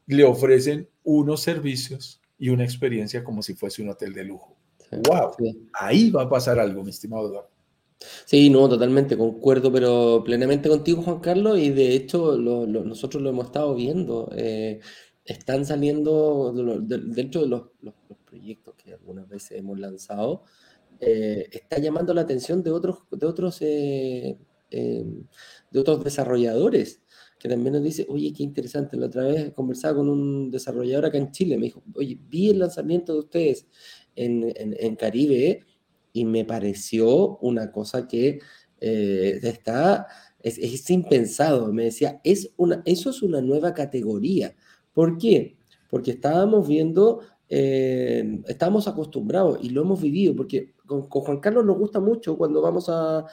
[0.06, 4.54] le ofrecen unos servicios y una experiencia como si fuese un hotel de lujo.
[4.90, 5.34] ¡Wow!
[5.72, 7.50] Ahí va a pasar algo, mi estimado Eduardo.
[8.26, 13.46] Sí, no, totalmente, concuerdo, pero plenamente contigo, Juan Carlos, y de hecho nosotros lo hemos
[13.46, 14.28] estado viendo.
[14.36, 14.80] Eh,
[15.24, 17.62] están saliendo dentro de los,
[18.26, 20.44] proyectos que algunas veces hemos lanzado,
[21.00, 24.36] eh, está llamando la atención de otros, de otros, eh,
[24.70, 27.02] de otros desarrolladores
[27.38, 31.18] que también nos dice, oye, qué interesante, la otra vez conversaba con un desarrollador acá
[31.18, 33.66] en Chile, me dijo, oye, vi el lanzamiento de ustedes
[34.16, 35.64] en, en Caribe
[36.16, 38.40] y me pareció una cosa que
[38.80, 40.06] eh, está,
[40.40, 41.72] es, impensado.
[41.72, 44.54] Me decía, es una, eso es una nueva categoría.
[44.94, 45.56] ¿Por qué?
[45.90, 51.76] Porque estábamos viendo, eh, estábamos acostumbrados y lo hemos vivido, porque con, Juan Carlos nos
[51.76, 53.26] gusta mucho cuando vamos a,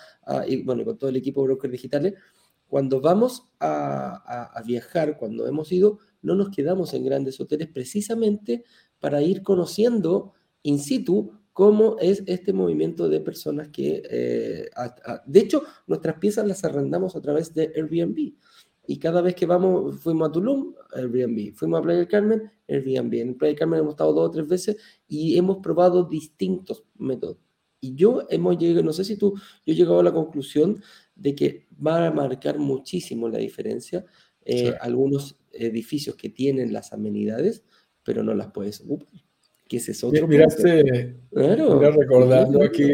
[0.48, 2.16] y bueno, con todo el equipo de brokers digitales,
[2.68, 8.64] cuando vamos a, a, viajar, cuando hemos ido, no nos quedamos en grandes hoteles precisamente
[9.00, 10.34] para ir conociendo
[10.64, 14.70] in situ cómo es este movimiento de personas que, eh,
[15.26, 18.34] de hecho, nuestras piezas las arrendamos a través de Airbnb.
[18.86, 23.14] Y cada vez que vamos, fuimos a Tulum, Airbnb, fuimos a Playa del Carmen, Airbnb.
[23.14, 24.78] En Playa del Carmen hemos estado dos o tres veces
[25.08, 27.38] y hemos probado distintos métodos.
[27.80, 30.82] Y yo hemos llegado, no sé si tú, yo he llegado a la conclusión
[31.16, 34.06] de que va a marcar muchísimo la diferencia
[34.46, 37.64] eh, algunos edificios que tienen las amenidades,
[38.04, 39.24] pero no las puedes ocupar
[39.68, 41.56] que ese es otro Miraste, mira,
[41.92, 42.90] recordando aquí,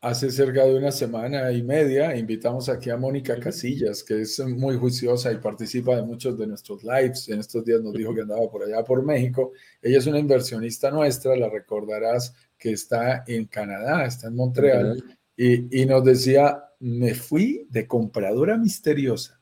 [0.00, 4.76] hace cerca de una semana y media, invitamos aquí a Mónica Casillas, que es muy
[4.76, 7.28] juiciosa y participa de muchos de nuestros lives.
[7.28, 9.52] En estos días nos dijo que andaba por allá por México.
[9.82, 15.02] Ella es una inversionista nuestra, la recordarás que está en Canadá, está en Montreal,
[15.36, 19.40] y, y nos decía, me fui de compradora misteriosa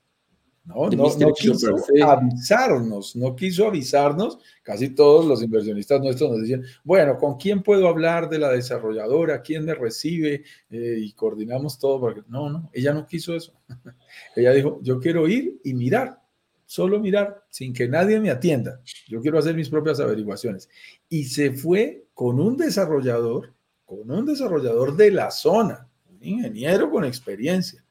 [0.65, 4.39] no, no, quiso avisarnos, no quiso avisarnos.
[4.63, 9.43] Casi todos los inversionistas nuestros nos decían, bueno, ¿con quién puedo hablar de la desarrolladora?
[9.43, 10.43] ¿Quién me recibe?
[10.71, 12.01] Eh, y coordinamos todo.
[12.01, 12.23] Porque...
[12.29, 13.53] No, no, ella no quiso eso.
[14.37, 16.23] ella dijo, yo quiero ir y mirar,
[16.65, 18.81] solo mirar, sin que nadie me atienda.
[19.07, 20.71] Yo quiero hacer mis propias averiguaciones.
[21.11, 23.53] Y se fue con un desarrollador,
[23.85, 27.84] con un desarrollador de la zona, un ingeniero con experiencia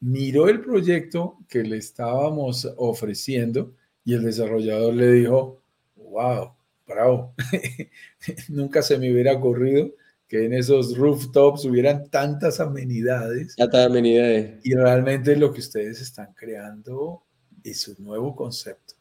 [0.00, 3.74] miró el proyecto que le estábamos ofreciendo
[4.04, 5.62] y el desarrollador le dijo,
[5.96, 6.52] wow,
[6.86, 7.34] bravo,
[8.48, 9.92] nunca se me hubiera ocurrido
[10.26, 13.56] que en esos rooftops hubieran tantas amenidades.
[13.56, 14.60] Tantas amenidades.
[14.62, 17.24] Y realmente lo que ustedes están creando
[17.64, 18.94] es un nuevo concepto.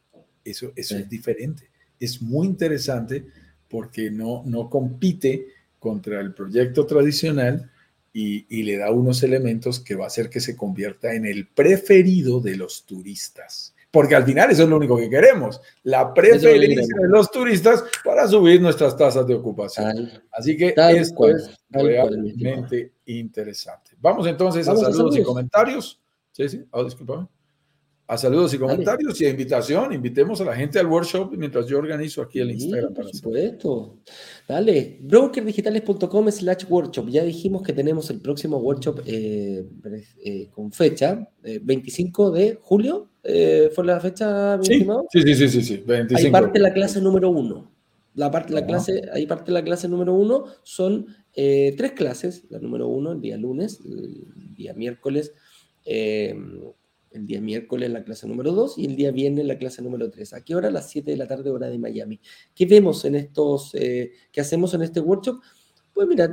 [0.44, 1.70] Eso, eso es diferente.
[2.00, 3.28] Es muy interesante
[3.70, 5.46] porque no, no compite
[5.78, 7.72] contra el proyecto tradicional,
[8.14, 12.40] y, le da unos elementos que va a hacer que se convierta en el preferido
[12.40, 13.76] de los turistas.
[13.92, 16.52] Porque al final eso es lo único que queremos, la preferencia
[17.02, 20.12] de los turistas para subir nuestras tasas de ocupación.
[20.32, 23.92] Así que esto es realmente interesante.
[24.00, 26.00] Vamos entonces a saludos y comentarios.
[26.32, 27.28] Sí, sí, oh, discúlpame
[28.10, 29.94] a saludos y comentarios y a invitación.
[29.94, 32.92] Invitemos a la gente al workshop mientras yo organizo aquí el Instagram.
[32.92, 33.98] por supuesto.
[34.48, 37.08] Dale, brokerdigitales.com slash workshop.
[37.10, 39.64] Ya dijimos que tenemos el próximo workshop eh,
[40.26, 43.10] eh, con fecha, 25 eh, de julio.
[43.76, 46.18] ¿Fue la fecha, mi sí, Sí, sí, sí, sí, 25.
[46.18, 47.72] Ahí parte la clase número uno.
[48.16, 50.46] La parte, la clase, ahí parte la clase número uno.
[50.64, 52.46] Son tres clases.
[52.50, 55.32] La número uno, el día lunes, el día miércoles
[57.12, 60.34] el día miércoles la clase número 2 y el día viernes la clase número 3.
[60.34, 60.68] ¿A qué hora?
[60.68, 62.20] A las 7 de la tarde, hora de Miami.
[62.54, 65.42] ¿Qué vemos en estos, eh, qué hacemos en este workshop?
[65.94, 66.32] Pues mira,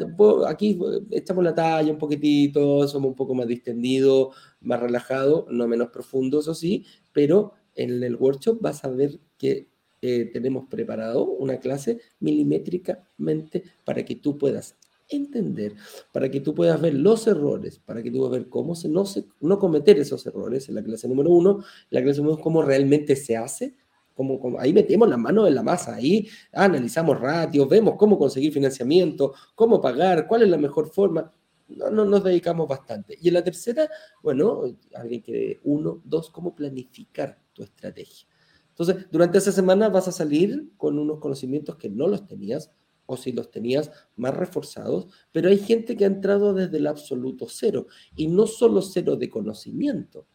[0.48, 0.78] aquí
[1.10, 6.44] echamos la talla un poquitito, somos un poco más distendidos, más relajados, no menos profundos,
[6.44, 9.68] eso sí, pero en el workshop vas a ver que
[10.02, 14.76] eh, tenemos preparado una clase milimétricamente para que tú puedas
[15.08, 15.74] entender,
[16.12, 19.26] para que tú puedas ver los errores, para que tú puedas ver cómo no, se,
[19.40, 23.16] no cometer esos errores en la clase número uno, la clase número dos, cómo realmente
[23.16, 23.76] se hace
[24.14, 29.34] Como, ahí metemos las manos en la masa, ahí analizamos ratios, vemos cómo conseguir financiamiento,
[29.54, 31.32] cómo pagar, cuál es la mejor forma.
[31.68, 33.18] No, no, nos dedicamos bastante.
[33.20, 33.90] Y en la tercera,
[34.22, 34.62] bueno,
[34.94, 38.26] alguien que, uno, dos, cómo planificar tu estrategia.
[38.68, 42.70] Entonces, durante esa semana vas a salir con unos conocimientos que no los tenías,
[43.06, 47.46] o si los tenías más reforzados, pero hay gente que ha entrado desde el absoluto
[47.48, 50.26] cero, y no solo cero de conocimiento.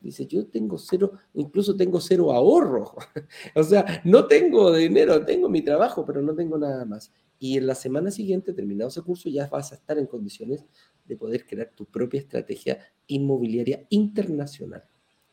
[0.00, 2.94] Dice, yo tengo cero, incluso tengo cero ahorro.
[3.56, 7.12] o sea, no tengo dinero, tengo mi trabajo, pero no tengo nada más.
[7.40, 10.64] Y en la semana siguiente, terminado ese curso, ya vas a estar en condiciones
[11.04, 14.84] de poder crear tu propia estrategia inmobiliaria internacional.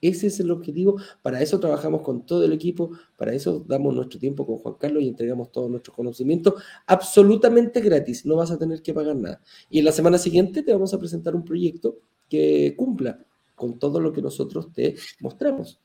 [0.07, 4.19] Ese es el objetivo, para eso trabajamos con todo el equipo, para eso damos nuestro
[4.19, 6.53] tiempo con Juan Carlos y entregamos todos nuestros conocimientos
[6.85, 9.41] absolutamente gratis, no vas a tener que pagar nada.
[9.67, 11.97] Y en la semana siguiente te vamos a presentar un proyecto
[12.29, 13.19] que cumpla
[13.55, 15.79] con todo lo que nosotros te mostramos.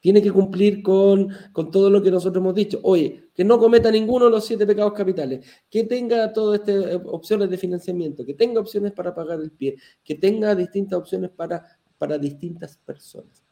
[0.00, 1.28] Tiene que cumplir con,
[1.70, 2.78] todo lo que nosotros hemos dicho.
[2.82, 7.02] Oye, que no cometa ninguno de los siete pecados capitales, que tenga todas estas eh,
[7.06, 12.18] opciones de financiamiento, que tenga opciones para pagar el pie, que tenga distintas opciones para
[12.18, 13.45] distintas personas.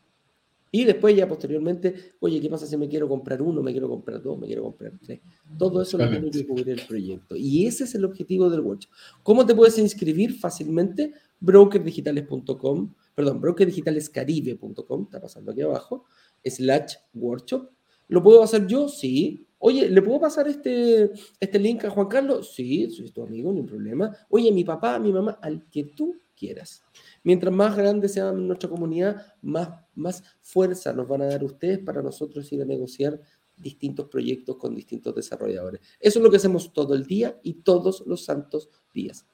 [0.75, 4.21] Y después ya posteriormente, oye, ¿qué pasa si me quiero comprar uno, me quiero comprar
[4.21, 5.21] dos, me quiero comprar tres?
[5.57, 7.37] Todo eso lo tiene que cubrir el proyecto.
[7.37, 8.91] Y ese es el objetivo del workshop.
[9.23, 11.13] ¿Cómo te puedes inscribir fácilmente?
[11.39, 16.07] Brokerdigitales.com, perdón, brokerdigitalescaribe.com, está pasando aquí abajo,
[16.45, 17.71] slash workshop.
[18.09, 18.89] ¿Lo puedo hacer yo?
[18.89, 19.47] Sí.
[19.59, 22.53] Oye, ¿le puedo pasar este, este link a Juan Carlos?
[22.53, 24.17] Sí, soy tu amigo, no hay problema.
[24.29, 26.83] Oye, mi papá, mi mamá, al que tú quieras.
[27.25, 32.03] Mientras más grande sea nuestra comunidad, más, más fuerza nos van a dar ustedes para
[32.03, 33.19] nosotros ir a negociar
[33.57, 35.81] distintos proyectos con distintos desarrolladores.
[35.99, 39.27] Eso es lo que hacemos todo el día y todos los santos días.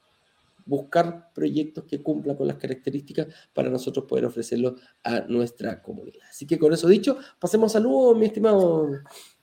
[0.67, 6.29] Buscar proyectos que cumplan con las características para nosotros poder ofrecerlos a nuestra comunidad.
[6.31, 8.89] Así que con eso dicho, pasemos saludos, mi estimado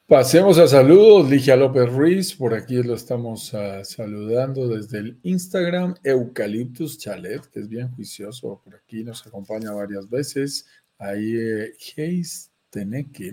[0.08, 5.96] Pasemos a saludos, Ligia López Ruiz, por aquí lo estamos uh, saludando desde el Instagram,
[6.02, 10.66] Eucaliptus Chalet, que es bien juicioso, por aquí nos acompaña varias veces.
[10.98, 11.74] Ahí, eh,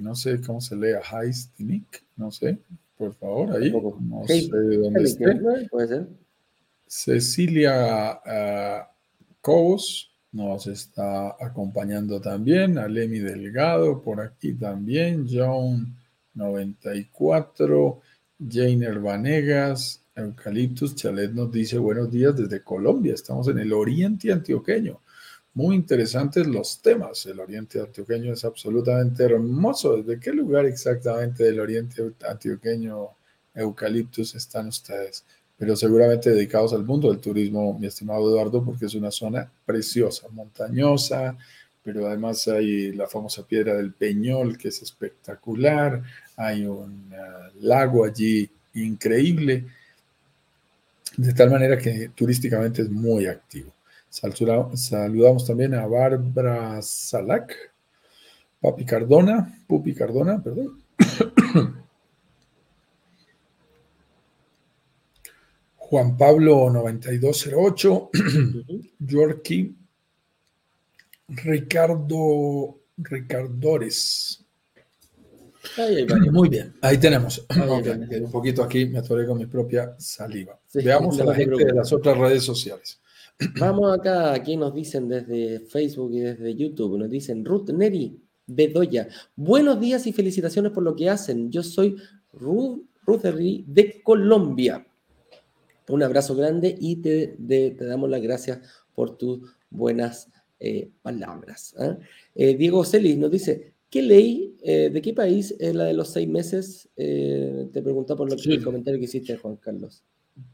[0.01, 2.59] no sé cómo se lee, Heis Tenek, no sé,
[2.99, 5.41] por favor, ahí, no sé de dónde esté.
[5.71, 6.09] Puede ser.
[6.89, 8.85] Cecilia uh,
[9.41, 16.03] Cobos nos está acompañando también, Alemi Delgado, por aquí también, John.
[16.35, 18.01] 94.
[18.39, 23.15] Jainer Vanegas, Eucaliptus Chalet nos dice buenos días desde Colombia.
[23.15, 25.01] Estamos en el oriente antioqueño.
[25.55, 27.27] Muy interesantes los temas.
[27.27, 29.97] El oriente antioqueño es absolutamente hermoso.
[29.97, 33.11] ¿Desde qué lugar exactamente del oriente antioqueño
[33.55, 35.25] Eucaliptus están ustedes?
[35.57, 40.27] Pero seguramente dedicados al mundo del turismo, mi estimado Eduardo, porque es una zona preciosa,
[40.31, 41.39] montañosa,
[41.85, 46.03] pero además hay la famosa piedra del Peñol, que es espectacular,
[46.37, 49.65] hay un uh, lago allí increíble,
[51.17, 53.73] de tal manera que turísticamente es muy activo.
[54.09, 57.55] Saludamos también a Bárbara Salac,
[58.61, 60.81] Papi Cardona, Pupi Cardona, perdón.
[65.77, 68.11] Juan Pablo 9208,
[69.01, 69.75] Yorkie,
[71.29, 74.44] Ricardo Ricardores,
[76.33, 77.45] muy bien, ahí tenemos.
[77.51, 80.59] un poquito aquí, me atoré con mi propia saliva.
[80.73, 83.01] Veamos a la gente de las otras redes sociales.
[83.59, 89.09] Vamos acá, aquí nos dicen desde Facebook y desde YouTube, nos dicen Ruth Neri Bedoya.
[89.35, 91.51] Buenos días y felicitaciones por lo que hacen.
[91.51, 91.97] Yo soy
[92.33, 94.87] Ruth, Ruth Neri de Colombia.
[95.89, 97.37] Un abrazo grande y te,
[97.79, 98.61] damos las gracias
[98.95, 101.75] por tus buenas eh, palabras.
[101.79, 101.99] ¿ah?
[102.35, 106.09] Eh, Diego Celis nos dice, ¿Qué ley, eh, de qué país es la de los
[106.09, 106.89] seis meses?
[106.97, 110.03] Eh, te preguntaba por lo que, el comentario que hiciste, Juan Carlos.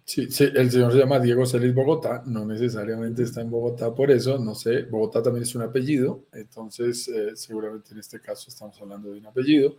[0.05, 4.11] Sí, sí, el señor se llama Diego Celis Bogotá, no necesariamente está en Bogotá por
[4.11, 8.78] eso, no sé, Bogotá también es un apellido, entonces eh, seguramente en este caso estamos
[8.78, 9.74] hablando de un apellido.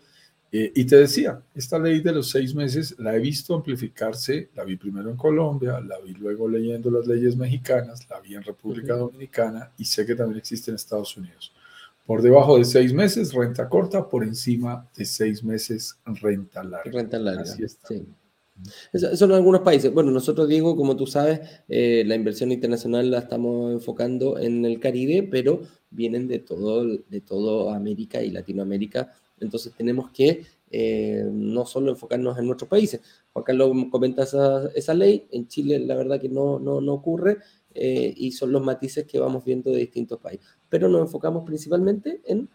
[0.52, 4.76] y te decía, esta ley de los seis meses la he visto amplificarse, la vi
[4.76, 9.72] primero en Colombia, la vi luego leyendo las leyes mexicanas, la vi en República Dominicana
[9.78, 11.54] y sé que también existe en Estados Unidos.
[12.06, 16.92] Por debajo de seis meses, renta corta, por encima de seis meses, renta larga.
[16.92, 18.06] Renta larga, sí.
[19.16, 19.94] son algunos países.
[19.94, 24.80] Bueno, nosotros, Diego, como tú sabes, eh, la inversión internacional la estamos enfocando en el
[24.80, 29.14] Caribe, pero vienen de todo, de todo América y Latinoamérica.
[29.40, 33.02] Entonces tenemos que eh, no solo enfocarnos en nuestros países.
[33.34, 37.40] Juan Carlos comenta esa, esa, ley, en Chile la verdad que no, no, no ocurre,
[37.74, 40.48] eh, y son los matices que vamos viendo de distintos países.
[40.72, 42.50] Pero nos enfocamos principalmente en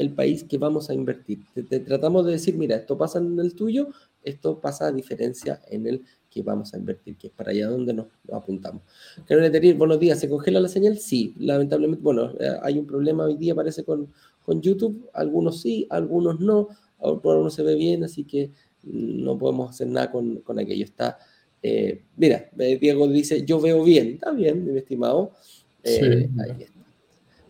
[0.00, 1.44] el país que vamos a invertir.
[1.54, 3.88] Te, tratamos de decir, mira, esto pasa en el tuyo,
[4.24, 7.92] esto pasa a diferencia en el que vamos a invertir, que es para allá donde
[7.92, 8.82] nos, apuntamos.
[9.26, 10.98] Quiero decir, buenos días, ¿se congela la señal?
[10.98, 14.10] Sí, lamentablemente, bueno, eh, hay un problema hoy día, parece, con,
[14.44, 16.68] con YouTube, algunos sí, algunos no,
[16.98, 18.50] por uno se ve bien, así que
[18.82, 20.84] no podemos hacer nada con, con aquello.
[20.84, 21.18] Está,
[21.62, 25.32] eh, mira, eh, Diego dice, yo veo bien, está bien, mi estimado.
[25.84, 26.30] ahí
[26.62, 26.79] está.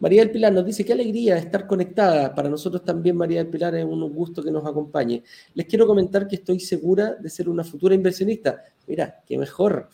[0.00, 2.34] María del Pilar nos dice, qué alegría estar conectada.
[2.34, 5.22] Para nosotros también, María del Pilar, es un gusto que nos acompañe.
[5.54, 8.62] Les quiero comentar que estoy segura de ser una futura inversionista.
[8.86, 9.88] Mira, qué mejor.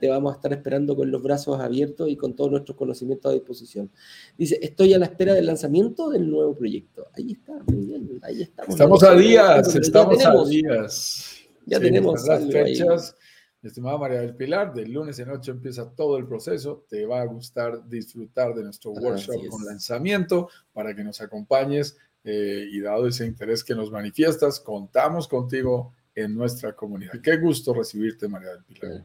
[0.00, 3.34] Te vamos a estar esperando con los brazos abiertos y con todos nuestros conocimientos a
[3.34, 3.90] disposición.
[4.36, 7.06] Dice, estoy a la espera del lanzamiento del nuevo proyecto.
[7.14, 8.74] Ahí está, muy bien, ahí estamos.
[8.74, 11.36] Estamos a días, estamos a días.
[11.66, 13.16] Ya tenemos las fechas.
[13.62, 16.84] Estimada María del Pilar, del lunes en noche empieza todo el proceso.
[16.88, 22.66] Te va a gustar disfrutar de nuestro workshop con lanzamiento para que nos acompañes eh,
[22.70, 27.20] y dado ese interés que nos manifiestas, contamos contigo en nuestra comunidad.
[27.22, 29.02] Qué gusto recibirte, María del Pilar.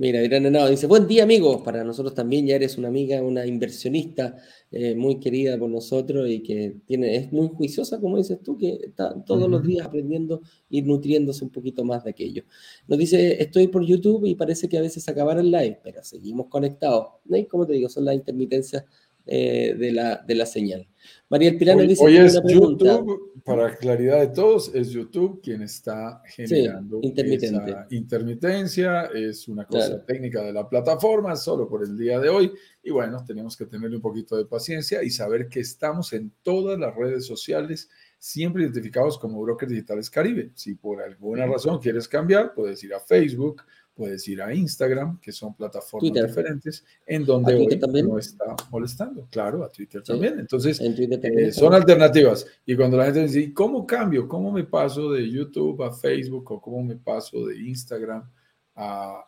[0.00, 3.44] Mira, Irán Henao dice, buen día amigos, para nosotros también ya eres una amiga, una
[3.44, 4.34] inversionista
[4.70, 8.78] eh, muy querida por nosotros y que tiene, es muy juiciosa, como dices tú, que
[8.82, 10.40] está todos los días aprendiendo
[10.70, 12.44] y nutriéndose un poquito más de aquello.
[12.88, 16.46] Nos dice, estoy por YouTube y parece que a veces acabar el live, pero seguimos
[16.46, 17.08] conectados.
[17.26, 17.36] ¿no?
[17.46, 18.84] Como te digo, son las intermitencias
[19.26, 20.86] eh, de, la, de la señal.
[21.28, 22.04] María El Pilar dice...
[22.04, 29.04] Hoy es YouTube, para claridad de todos, es YouTube quien está generando esa intermitencia.
[29.14, 32.52] Es una cosa técnica de la plataforma, solo por el día de hoy.
[32.82, 36.78] Y bueno, tenemos que tenerle un poquito de paciencia y saber que estamos en todas
[36.78, 40.50] las redes sociales, siempre identificados como Brokers Digitales Caribe.
[40.54, 43.62] Si por alguna razón quieres cambiar, puedes ir a Facebook,
[43.94, 48.08] puedes ir a Instagram, que son plataformas diferentes, en donde hoy también?
[48.08, 49.26] no está molestando.
[49.30, 50.40] Claro, a Twitter también.
[50.40, 52.46] Entonces, eh, son alternativas.
[52.64, 54.26] Y cuando la gente dice, ¿cómo cambio?
[54.26, 58.28] ¿Cómo me paso de YouTube a Facebook o cómo me paso de Instagram
[58.76, 59.24] a,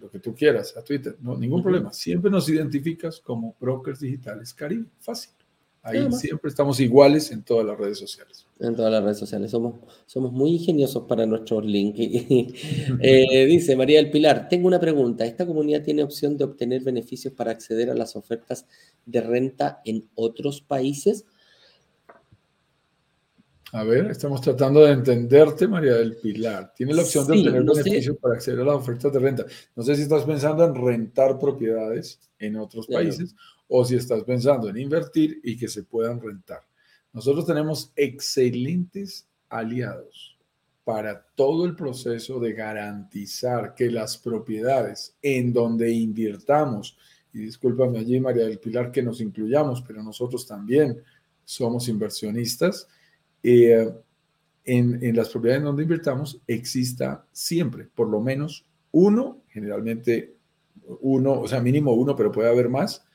[0.00, 1.16] lo que tú quieras, a Twitter?
[1.20, 1.92] No, ningún problema.
[1.92, 4.86] Siempre nos identificas como brokers digitales Caribe.
[4.98, 5.32] Fácil.
[5.84, 8.46] Ahí siempre estamos iguales en todas las redes sociales.
[8.60, 9.50] En todas las redes sociales.
[9.50, 11.98] Somos, somos muy ingeniosos para nuestros links.
[13.00, 15.24] Eh, dice María del Pilar, tengo una pregunta.
[15.24, 18.66] ¿Esta comunidad tiene opción de obtener beneficios para acceder a las ofertas
[19.04, 21.24] de renta en otros países?
[23.72, 26.72] A ver, estamos tratando de entenderte, María del Pilar.
[26.76, 29.46] Tiene la opción de obtener beneficios para acceder a las ofertas de renta.
[29.74, 33.34] No sé si estás pensando en rentar propiedades en otros países
[33.74, 36.60] o si estás pensando en invertir y que se puedan rentar.
[37.10, 40.38] Nosotros tenemos excelentes aliados
[40.84, 46.98] para todo el proceso de garantizar que las propiedades en donde invirtamos,
[47.32, 51.02] y discúlpame allí María del Pilar que nos incluyamos, pero nosotros también
[51.42, 52.86] somos inversionistas,
[53.42, 53.90] eh,
[54.64, 60.36] en, en las propiedades en donde invirtamos exista siempre por lo menos uno, generalmente
[61.00, 63.06] uno, o sea, mínimo uno, pero puede haber más,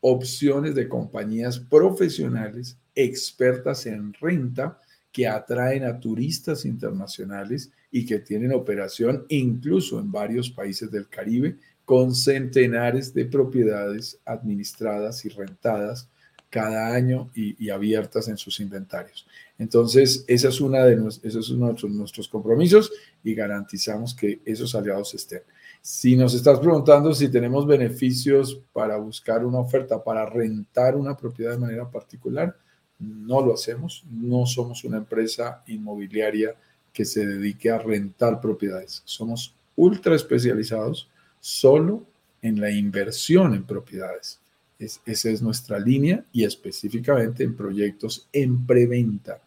[0.00, 4.78] opciones de compañías profesionales expertas en renta
[5.12, 11.56] que atraen a turistas internacionales y que tienen operación incluso en varios países del Caribe
[11.84, 16.08] con centenares de propiedades administradas y rentadas
[16.50, 19.26] cada año y, abiertas en sus inventarios.
[19.58, 22.92] Entonces, esa es una de nuestros compromisos
[23.22, 25.42] y garantizamos que esos aliados estén.
[25.88, 31.52] Si nos estás preguntando si tenemos beneficios para buscar una oferta, para rentar una propiedad
[31.52, 32.56] de manera particular,
[32.98, 34.04] no lo hacemos.
[34.10, 36.56] No somos una empresa inmobiliaria
[36.92, 39.02] que se dedique a rentar propiedades.
[39.04, 41.08] Somos ultra especializados
[41.38, 42.02] solo
[42.42, 44.40] en la inversión en propiedades.
[44.80, 49.40] esa es nuestra línea y específicamente en proyectos en preventa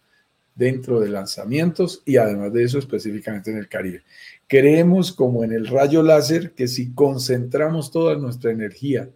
[0.59, 4.03] dentro de lanzamientos y además de eso específicamente en el Caribe.
[4.45, 9.09] Creemos como en el rayo láser que si concentramos toda nuestra energía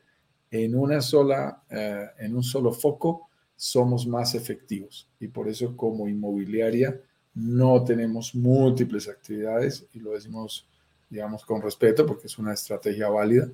[0.50, 3.28] en una sola, eh, en un solo foco,
[3.58, 5.10] somos más efectivos.
[5.20, 6.98] Y por eso como inmobiliaria
[7.36, 10.66] no tenemos múltiples actividades y lo decimos,
[11.10, 13.50] digamos, con respeto porque es una estrategia válida,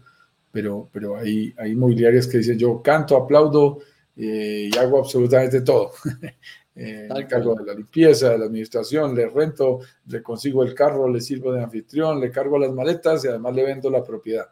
[0.51, 3.79] pero, pero hay, hay inmobiliarias que dicen yo canto, aplaudo
[4.15, 5.91] eh, y hago absolutamente todo.
[6.79, 11.09] eh, me cargo de la limpieza, de la administración, le rento, le consigo el carro,
[11.09, 14.47] le sirvo de anfitrión, le cargo las maletas y además le vendo la propiedad.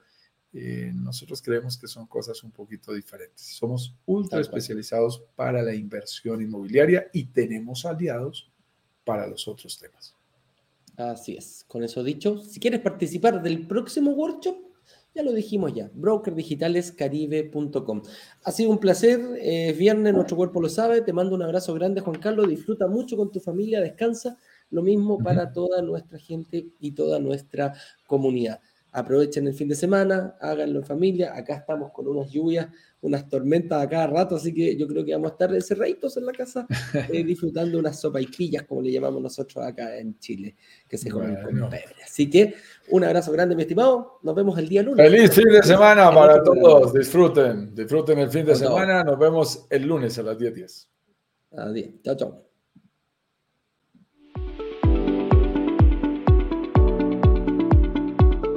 [0.54, 3.42] Eh, nosotros creemos que son cosas un poquito diferentes.
[3.42, 8.52] Somos ultra especializados para la inversión inmobiliaria y tenemos aliados
[9.06, 10.14] para los otros temas.
[10.98, 11.64] Así es.
[11.68, 14.67] Con eso dicho, si quieres participar del próximo workshop,
[15.18, 18.04] Ya lo dijimos ya, brokerdigitalescaribe.com.
[18.44, 22.02] Ha sido un placer, eh, viernes, nuestro cuerpo lo sabe, te mando un abrazo grande
[22.02, 24.38] Juan Carlos, disfruta mucho con tu familia, descansa,
[24.70, 27.74] lo mismo para toda nuestra gente y toda nuestra
[28.06, 28.60] comunidad.
[28.98, 32.68] Aprovechen el fin de semana, háganlo en familia, acá estamos con unas lluvias
[33.02, 36.26] unas tormentas a cada rato, así que yo creo que vamos a estar encerraditos en
[36.26, 36.66] la casa
[37.12, 40.56] eh, disfrutando unas sopaipillas, como le llamamos nosotros acá en Chile,
[40.88, 41.96] que se comen con pebre.
[42.04, 42.56] Así que
[42.90, 44.20] un abrazo grande, mi estimado.
[44.24, 45.06] Nos vemos el día lunes.
[45.10, 46.94] Feliz fin de semana para todos.
[46.94, 49.04] Disfruten, disfruten el fin de semana.
[49.04, 50.54] Nos vemos el lunes a las 10:10.
[50.54, 50.88] 10.
[51.52, 51.90] Adiós.
[52.04, 52.47] Chao, chao.